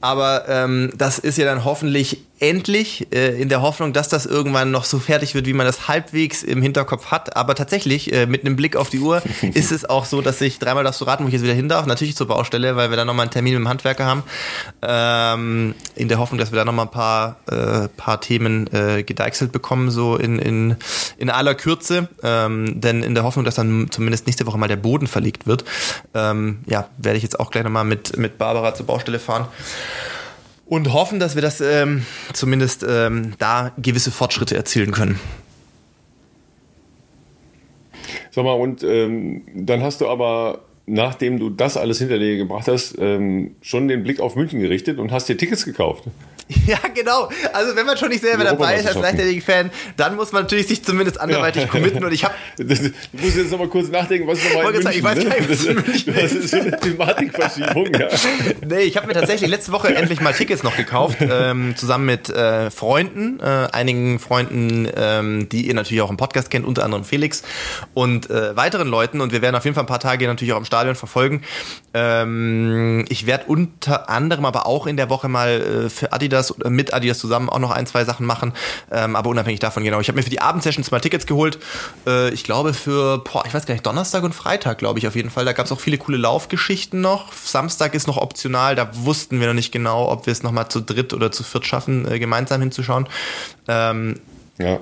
[0.00, 4.70] Aber ähm, das ist ja dann hoffentlich endlich äh, in der Hoffnung, dass das irgendwann
[4.70, 7.36] noch so fertig wird, wie man das halbwegs im Hinterkopf hat.
[7.36, 9.22] Aber tatsächlich, äh, mit einem Blick auf die Uhr,
[9.54, 11.68] ist es auch so, dass ich dreimal darfst du raten, wo ich jetzt wieder hin
[11.68, 11.86] darf.
[11.86, 14.22] Natürlich zur Baustelle, weil wir da nochmal einen Termin mit dem Handwerker haben.
[14.82, 19.52] Ähm, in der Hoffnung, dass wir da nochmal ein paar, äh, paar Themen äh, gedeichselt
[19.52, 20.76] bekommen, so in, in,
[21.18, 22.08] in aller Kürze.
[22.22, 25.64] Ähm, denn in der Hoffnung, dass dann zumindest nächste Woche mal der Boden verlegt wird,
[26.14, 29.48] ähm, ja, werde ich jetzt auch gleich nochmal mit, mit Barbara zur Baustelle fahren
[30.68, 35.18] und hoffen, dass wir das ähm, zumindest ähm, da gewisse Fortschritte erzielen können.
[38.30, 42.68] Sag mal, und ähm, dann hast du aber, nachdem du das alles hinter dir gebracht
[42.68, 46.04] hast, ähm, schon den Blick auf München gerichtet und hast dir Tickets gekauft.
[46.66, 47.30] Ja, genau.
[47.52, 50.84] Also wenn man schon nicht selber dabei ist als Leichtathletik-Fan, dann muss man natürlich sich
[50.84, 51.68] zumindest anderweitig ja.
[51.68, 52.04] committen.
[52.04, 52.34] Und ich habe...
[52.56, 55.34] Du musst jetzt noch mal kurz nachdenken, was ist nochmal in München, Ich weiß gar
[55.34, 55.74] nicht, was ne?
[55.74, 58.08] München Das ist so eine Thematikverschiebung, ja.
[58.66, 62.28] Nee, ich habe mir tatsächlich letzte Woche endlich mal Tickets noch gekauft, ähm, zusammen mit
[62.28, 67.04] äh, Freunden, äh, einigen Freunden, ähm, die ihr natürlich auch im Podcast kennt, unter anderem
[67.04, 67.42] Felix
[67.94, 69.20] und äh, weiteren Leuten.
[69.20, 71.42] Und wir werden auf jeden Fall ein paar Tage natürlich auch im Stadion verfolgen.
[71.94, 76.54] Ähm, ich werde unter anderem aber auch in der Woche mal äh, für Adidas Adidas,
[76.64, 78.52] äh, mit Adidas zusammen auch noch ein, zwei Sachen machen.
[78.90, 80.00] Ähm, aber unabhängig davon, genau.
[80.00, 81.58] Ich habe mir für die Abendsessions mal Tickets geholt.
[82.06, 85.16] Äh, ich glaube für, boah, ich weiß gar nicht, Donnerstag und Freitag, glaube ich auf
[85.16, 85.44] jeden Fall.
[85.44, 87.32] Da gab es auch viele coole Laufgeschichten noch.
[87.32, 88.74] Samstag ist noch optional.
[88.74, 91.66] Da wussten wir noch nicht genau, ob wir es nochmal zu dritt oder zu viert
[91.66, 93.08] schaffen, äh, gemeinsam hinzuschauen.
[93.66, 94.20] Ähm,
[94.58, 94.80] ja.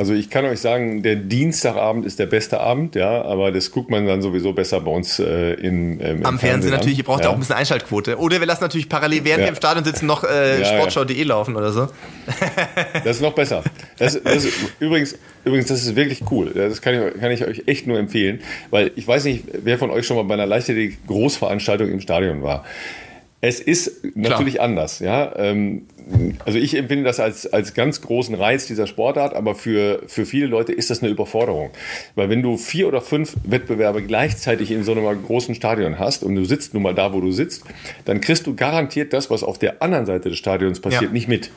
[0.00, 3.90] Also ich kann euch sagen, der Dienstagabend ist der beste Abend, ja, aber das guckt
[3.90, 7.24] man dann sowieso besser bei uns äh, in, ähm, Am Fernsehen, Fernsehen natürlich, ihr braucht
[7.24, 7.28] ja.
[7.28, 8.16] auch ein bisschen Einschaltquote.
[8.16, 9.44] Oder wir lassen natürlich parallel, während ja.
[9.44, 11.88] wir im Stadion sitzen, noch äh, ja, sportschau.de laufen oder so.
[13.04, 13.62] Das ist noch besser.
[13.98, 16.50] Das, das ist, übrigens, übrigens, das ist wirklich cool.
[16.54, 18.40] Das kann ich, kann ich euch echt nur empfehlen,
[18.70, 22.64] weil ich weiß nicht, wer von euch schon mal bei einer Leichtathletik-Großveranstaltung im Stadion war.
[23.42, 24.66] Es ist natürlich Klar.
[24.66, 25.34] anders, ja.
[25.36, 25.86] Ähm,
[26.44, 30.46] also ich empfinde das als, als ganz großen Reiz dieser Sportart, aber für, für viele
[30.46, 31.70] Leute ist das eine Überforderung.
[32.16, 36.34] Weil wenn du vier oder fünf Wettbewerbe gleichzeitig in so einem großen Stadion hast und
[36.34, 37.64] du sitzt nun mal da, wo du sitzt,
[38.04, 41.10] dann kriegst du garantiert das, was auf der anderen Seite des Stadions passiert, ja.
[41.10, 41.50] nicht mit.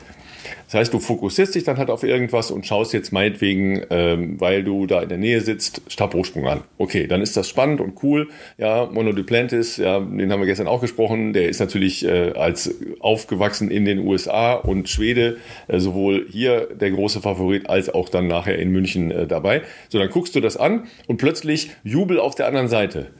[0.74, 4.64] Das heißt, du fokussierst dich dann halt auf irgendwas und schaust jetzt meinetwegen, ähm, weil
[4.64, 6.62] du da in der Nähe sitzt, Stabhochsprung an.
[6.78, 8.26] Okay, dann ist das spannend und cool.
[8.58, 11.32] Ja, Mono Duplantis, ja, den haben wir gestern auch gesprochen.
[11.32, 15.36] Der ist natürlich äh, als aufgewachsen in den USA und Schwede
[15.68, 19.62] äh, sowohl hier der große Favorit als auch dann nachher in München äh, dabei.
[19.90, 23.12] So, dann guckst du das an und plötzlich Jubel auf der anderen Seite.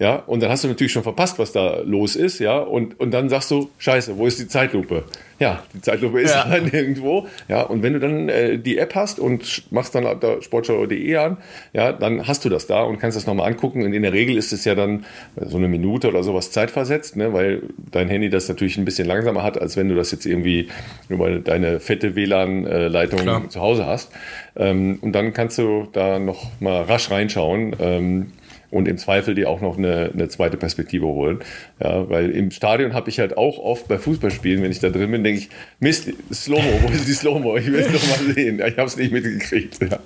[0.00, 3.10] Ja, und dann hast du natürlich schon verpasst, was da los ist, ja, und, und
[3.10, 5.02] dann sagst du, scheiße, wo ist die Zeitlupe?
[5.40, 6.44] Ja, die Zeitlupe ist ja.
[6.48, 10.40] dann irgendwo, ja, und wenn du dann äh, die App hast und machst dann da
[10.40, 11.38] sportschau.de an,
[11.72, 14.36] ja, dann hast du das da und kannst das nochmal angucken und in der Regel
[14.36, 15.04] ist es ja dann
[15.36, 19.42] so eine Minute oder sowas zeitversetzt, ne, weil dein Handy das natürlich ein bisschen langsamer
[19.42, 20.68] hat, als wenn du das jetzt irgendwie
[21.08, 24.12] über deine fette WLAN-Leitung äh, zu Hause hast.
[24.54, 28.32] Ähm, und dann kannst du da noch mal rasch reinschauen, ähm,
[28.70, 31.40] und im Zweifel dir auch noch eine, eine zweite Perspektive holen.
[31.82, 35.10] Ja, weil im Stadion habe ich halt auch oft bei Fußballspielen, wenn ich da drin
[35.10, 35.48] bin, denke ich,
[35.80, 37.56] Mist, Slow-Mo, wo ist die Slow-Mo?
[37.56, 38.58] Ich will es noch mal sehen.
[38.58, 39.78] Ich habe es nicht mitgekriegt.
[39.80, 39.98] Ja.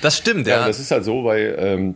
[0.00, 0.60] Das stimmt, ja.
[0.60, 0.66] ja.
[0.66, 1.94] Das ist halt so, weil ähm,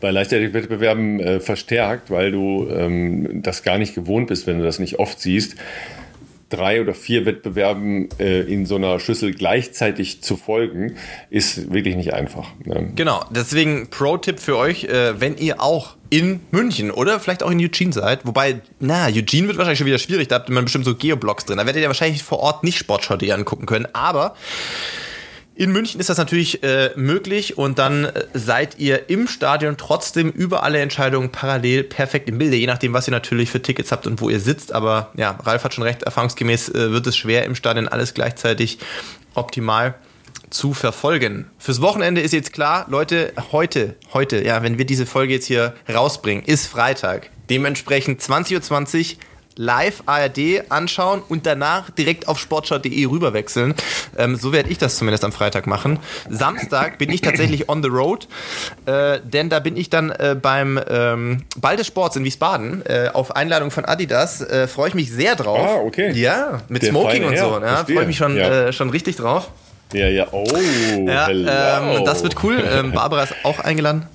[0.00, 4.78] bei Leichtathletikwettbewerben äh, verstärkt, weil du ähm, das gar nicht gewohnt bist, wenn du das
[4.78, 5.56] nicht oft siehst
[6.56, 10.96] drei oder vier Wettbewerben äh, in so einer Schüssel gleichzeitig zu folgen,
[11.30, 12.48] ist wirklich nicht einfach.
[12.64, 12.92] Ne?
[12.94, 17.58] Genau, deswegen Pro-Tipp für euch, äh, wenn ihr auch in München oder vielleicht auch in
[17.58, 20.94] Eugene seid, wobei, na, Eugene wird wahrscheinlich schon wieder schwierig, da habt ihr bestimmt so
[20.94, 24.34] Geoblocks drin, da werdet ihr wahrscheinlich vor Ort nicht Sportschau.de angucken können, aber
[25.56, 30.30] in München ist das natürlich äh, möglich und dann äh, seid ihr im Stadion trotzdem
[30.30, 34.06] über alle Entscheidungen parallel perfekt im Bilde, je nachdem, was ihr natürlich für Tickets habt
[34.06, 34.72] und wo ihr sitzt.
[34.72, 38.78] Aber ja, Ralf hat schon recht, erfahrungsgemäß äh, wird es schwer im Stadion alles gleichzeitig
[39.34, 39.94] optimal
[40.50, 41.50] zu verfolgen.
[41.58, 45.74] Fürs Wochenende ist jetzt klar, Leute, heute, heute, ja, wenn wir diese Folge jetzt hier
[45.92, 47.30] rausbringen, ist Freitag.
[47.48, 49.18] Dementsprechend 20.20 Uhr
[49.56, 53.74] live ARD anschauen und danach direkt auf sportschau.de rüberwechseln.
[54.16, 55.98] Ähm, so werde ich das zumindest am Freitag machen.
[56.28, 58.28] Samstag bin ich tatsächlich on the road,
[58.86, 63.08] äh, denn da bin ich dann äh, beim ähm, Ball des Sports in Wiesbaden äh,
[63.12, 64.40] auf Einladung von Adidas.
[64.40, 65.58] Äh, Freue ich mich sehr drauf.
[65.58, 66.12] Ah, okay.
[66.12, 67.60] Ja, mit Der Smoking und so.
[67.60, 68.68] Ja, Freue ich mich schon, ja.
[68.68, 69.50] Äh, schon richtig drauf.
[69.92, 70.44] Ja, ja, oh,
[71.06, 72.64] ja, ähm, das wird cool.
[72.68, 74.06] Ähm, Barbara ist auch eingeladen.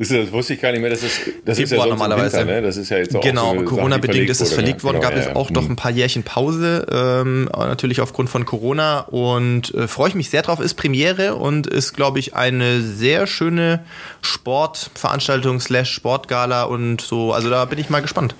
[0.00, 0.90] Das, wusste ich gar nicht mehr.
[0.90, 2.38] Das ist, das ist ja normalerweise.
[2.38, 2.62] Winter, ne?
[2.62, 5.00] Das ist ja jetzt auch genau, so Corona-bedingt ist es verlegt worden.
[5.00, 5.54] Genau, gab ja, es auch ja.
[5.60, 9.00] noch ein paar Jährchen Pause, ähm, natürlich aufgrund von Corona.
[9.00, 10.60] Und äh, freue ich mich sehr drauf.
[10.60, 13.84] Ist Premiere und ist, glaube ich, eine sehr schöne
[14.22, 17.32] Sportveranstaltung slash Sportgala und so.
[17.32, 18.36] Also da bin ich mal gespannt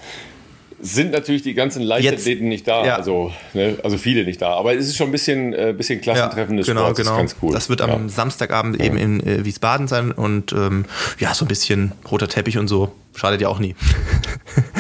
[0.81, 2.97] sind natürlich die ganzen Leichtathleten nicht da, ja.
[2.97, 4.55] also, ne, also viele nicht da.
[4.55, 7.17] Aber es ist schon ein bisschen, äh, bisschen Klassentreffen des genau, Sports, genau.
[7.17, 7.53] ganz cool.
[7.53, 8.09] Das wird am ja.
[8.09, 10.85] Samstagabend eben in äh, Wiesbaden sein und ähm,
[11.19, 12.93] ja, so ein bisschen roter Teppich und so.
[13.15, 13.75] Schadet ja auch nie.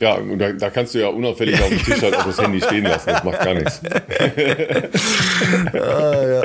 [0.00, 2.58] Ja, und da, da, kannst du ja unauffällig auf dem Tisch halt auch das Handy
[2.62, 3.82] stehen lassen, das macht gar nichts.
[5.74, 6.42] ah, ja.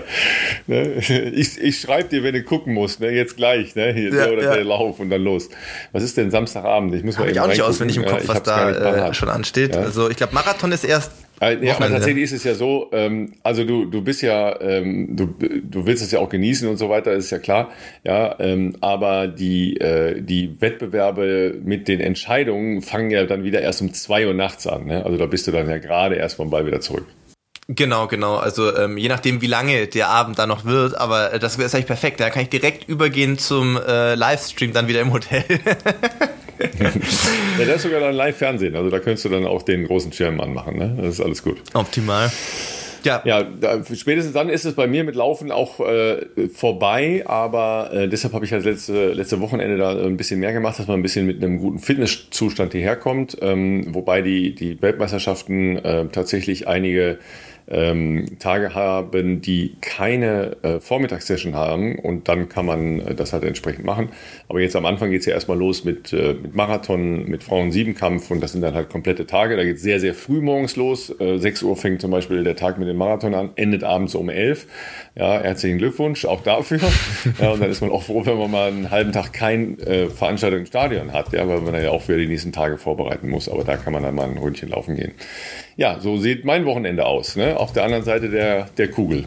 [0.67, 0.95] Ne?
[1.33, 3.11] Ich, ich schreibe dir, wenn du gucken musst, ne?
[3.11, 3.93] jetzt gleich, ne?
[3.93, 4.55] Hier, ja, der oder ja.
[4.55, 5.47] der Lauf und dann los.
[5.93, 6.93] Was ist denn Samstagabend?
[6.95, 9.77] Ich muss mal Hab ich auch nicht auswendig im Kopf, was da äh, schon ansteht.
[9.77, 11.11] Also ich glaube, Marathon ist erst
[11.41, 15.27] ja, aber tatsächlich ist es ja so, ähm, also du, du bist ja, ähm, du,
[15.27, 17.71] du willst es ja auch genießen und so weiter, ist ja klar,
[18.03, 23.81] ja, ähm, aber die, äh, die Wettbewerbe mit den Entscheidungen fangen ja dann wieder erst
[23.81, 25.05] um zwei Uhr nachts an, ne?
[25.05, 27.05] also da bist du dann ja gerade erst vom Ball wieder zurück.
[27.67, 28.36] Genau, genau.
[28.36, 31.67] Also ähm, je nachdem, wie lange der Abend da noch wird, aber äh, das wäre
[31.71, 32.19] eigentlich perfekt.
[32.19, 35.43] Da kann ich direkt übergehen zum äh, Livestream dann wieder im Hotel.
[36.59, 38.75] ja, das ist sogar dann Live-Fernsehen.
[38.75, 40.77] Also da könntest du dann auch den großen Schirm anmachen.
[40.77, 40.97] Ne?
[41.01, 41.57] Das ist alles gut.
[41.73, 42.31] Optimal.
[43.05, 47.91] Ja, ja da, spätestens dann ist es bei mir mit Laufen auch äh, vorbei, aber
[47.93, 50.99] äh, deshalb habe ich halt letzte, letzte Wochenende da ein bisschen mehr gemacht, dass man
[50.99, 56.67] ein bisschen mit einem guten Fitnesszustand hierher kommt, ähm, wobei die, die Weltmeisterschaften äh, tatsächlich
[56.67, 57.19] einige
[57.68, 63.43] ähm, Tage haben, die keine äh, Vormittagssession haben und dann kann man äh, das halt
[63.43, 64.09] entsprechend machen.
[64.47, 68.30] Aber jetzt am Anfang geht es ja erstmal los mit, äh, mit Marathon, mit Frauen-Siebenkampf
[68.30, 69.57] und das sind dann halt komplette Tage.
[69.57, 71.13] Da geht es sehr, sehr früh morgens los.
[71.20, 74.30] Äh, 6 Uhr fängt zum Beispiel der Tag mit dem Marathon an, endet abends um
[74.30, 74.68] 11.
[75.18, 76.80] Ja, herzlichen Glückwunsch auch dafür.
[77.39, 80.09] ja, und dann ist man auch froh, wenn man mal einen halben Tag kein äh,
[80.09, 83.47] Veranstaltung im Stadion hat, ja, weil man ja auch wieder die nächsten Tage vorbereiten muss.
[83.47, 85.13] Aber da kann man dann mal ein Ründchen laufen gehen.
[85.78, 87.57] Ja, so sieht mein Wochenende aus, ne?
[87.57, 89.24] auf der anderen Seite der, der Kugel.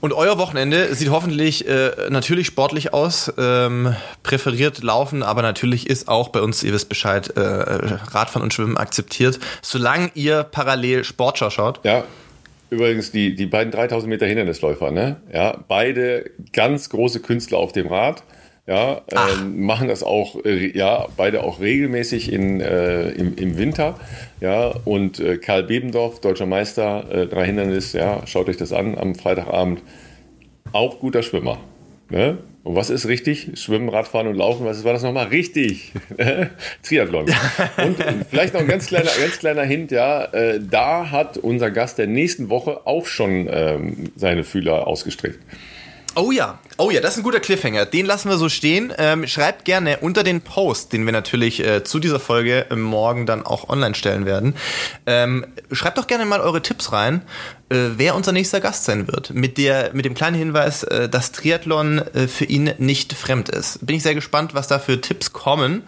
[0.00, 6.08] Und euer Wochenende sieht hoffentlich äh, natürlich sportlich aus, ähm, präferiert Laufen, aber natürlich ist
[6.08, 11.50] auch bei uns, ihr wisst Bescheid, äh, Radfahren und Schwimmen akzeptiert, solange ihr parallel Sportschau
[11.50, 11.80] schaut.
[11.84, 12.04] Ja,
[12.74, 15.16] übrigens die, die beiden 3000 Meter Hindernisläufer, ne?
[15.32, 18.22] ja, beide ganz große Künstler auf dem Rad.
[18.66, 24.00] Ja, ähm, machen das auch, äh, ja, beide auch regelmäßig in, äh, im, im Winter.
[24.40, 28.96] Ja, und äh, Karl Bebendorf, deutscher Meister, äh, drei Hindernis, ja, schaut euch das an
[28.96, 29.82] am Freitagabend.
[30.72, 31.58] Auch guter Schwimmer.
[32.08, 32.38] Ne?
[32.64, 33.50] Und was ist richtig?
[33.56, 35.26] Schwimmen, Radfahren und Laufen, was war das nochmal?
[35.26, 35.92] Richtig!
[36.82, 37.26] Triathlon.
[37.76, 37.96] Und
[38.30, 42.06] vielleicht noch ein ganz kleiner, ganz kleiner Hint, ja, äh, da hat unser Gast der
[42.06, 45.40] nächsten Woche auch schon ähm, seine Fühler ausgestreckt.
[46.16, 47.86] Oh ja, oh ja, das ist ein guter Cliffhanger.
[47.86, 48.92] Den lassen wir so stehen.
[48.98, 53.44] Ähm, schreibt gerne unter den Post, den wir natürlich äh, zu dieser Folge morgen dann
[53.44, 54.54] auch online stellen werden.
[55.06, 57.22] Ähm, schreibt doch gerne mal eure Tipps rein,
[57.68, 59.30] äh, wer unser nächster Gast sein wird.
[59.30, 63.84] Mit der, mit dem kleinen Hinweis, äh, dass Triathlon äh, für ihn nicht fremd ist.
[63.84, 65.82] Bin ich sehr gespannt, was da für Tipps kommen.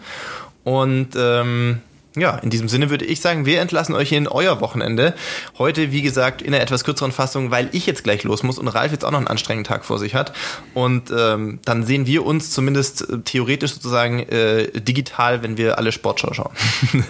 [0.65, 1.79] Und ähm,
[2.19, 5.13] ja, in diesem Sinne würde ich sagen, wir entlassen euch in euer Wochenende.
[5.57, 8.67] Heute, wie gesagt, in einer etwas kürzeren Fassung, weil ich jetzt gleich los muss und
[8.67, 10.33] Ralf jetzt auch noch einen anstrengenden Tag vor sich hat.
[10.73, 15.91] Und ähm, dann sehen wir uns zumindest äh, theoretisch sozusagen äh, digital, wenn wir alle
[15.91, 16.51] Sportschau schauen.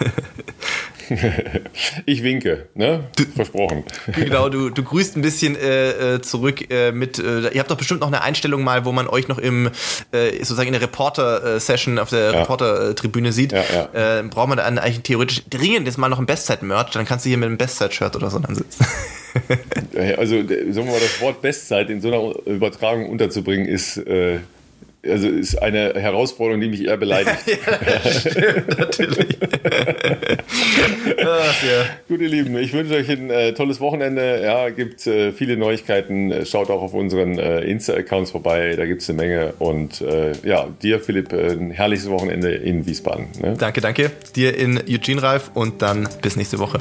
[2.06, 3.04] ich winke, ne?
[3.34, 3.84] Versprochen.
[4.14, 7.76] Genau, du, du grüßt ein bisschen äh, äh, zurück äh, mit, äh, ihr habt doch
[7.76, 9.70] bestimmt noch eine Einstellung mal, wo man euch noch im,
[10.12, 12.40] äh, sozusagen in der Reporter-Session auf der ja.
[12.40, 13.52] Reporter-Tribüne sieht.
[13.52, 14.18] Ja, ja.
[14.18, 17.28] Äh, braucht man dann eigentlich theoretisch dringend jetzt mal noch ein Bestzeit-Merch, dann kannst du
[17.28, 18.86] hier mit einem Bestzeit-Shirt oder so dann sitzen.
[20.16, 24.00] also, sagen wir mal, das Wort Bestzeit in so einer Übertragung unterzubringen, ist...
[25.02, 27.38] Äh also ist eine Herausforderung, die mich eher beleidigt.
[27.46, 29.38] ja, stimmt, natürlich.
[31.20, 31.86] Ach, ja.
[32.08, 34.42] Gut, ihr Lieben, ich wünsche euch ein äh, tolles Wochenende.
[34.42, 36.46] Ja, gibt äh, viele Neuigkeiten.
[36.46, 39.54] Schaut auch auf unseren äh, Insta-Accounts vorbei, da gibt es eine Menge.
[39.58, 43.28] Und äh, ja, dir, Philipp, äh, ein herrliches Wochenende in Wiesbaden.
[43.40, 43.54] Ne?
[43.58, 44.10] Danke, danke.
[44.36, 46.78] Dir in Eugene Ralf und dann bis nächste Woche.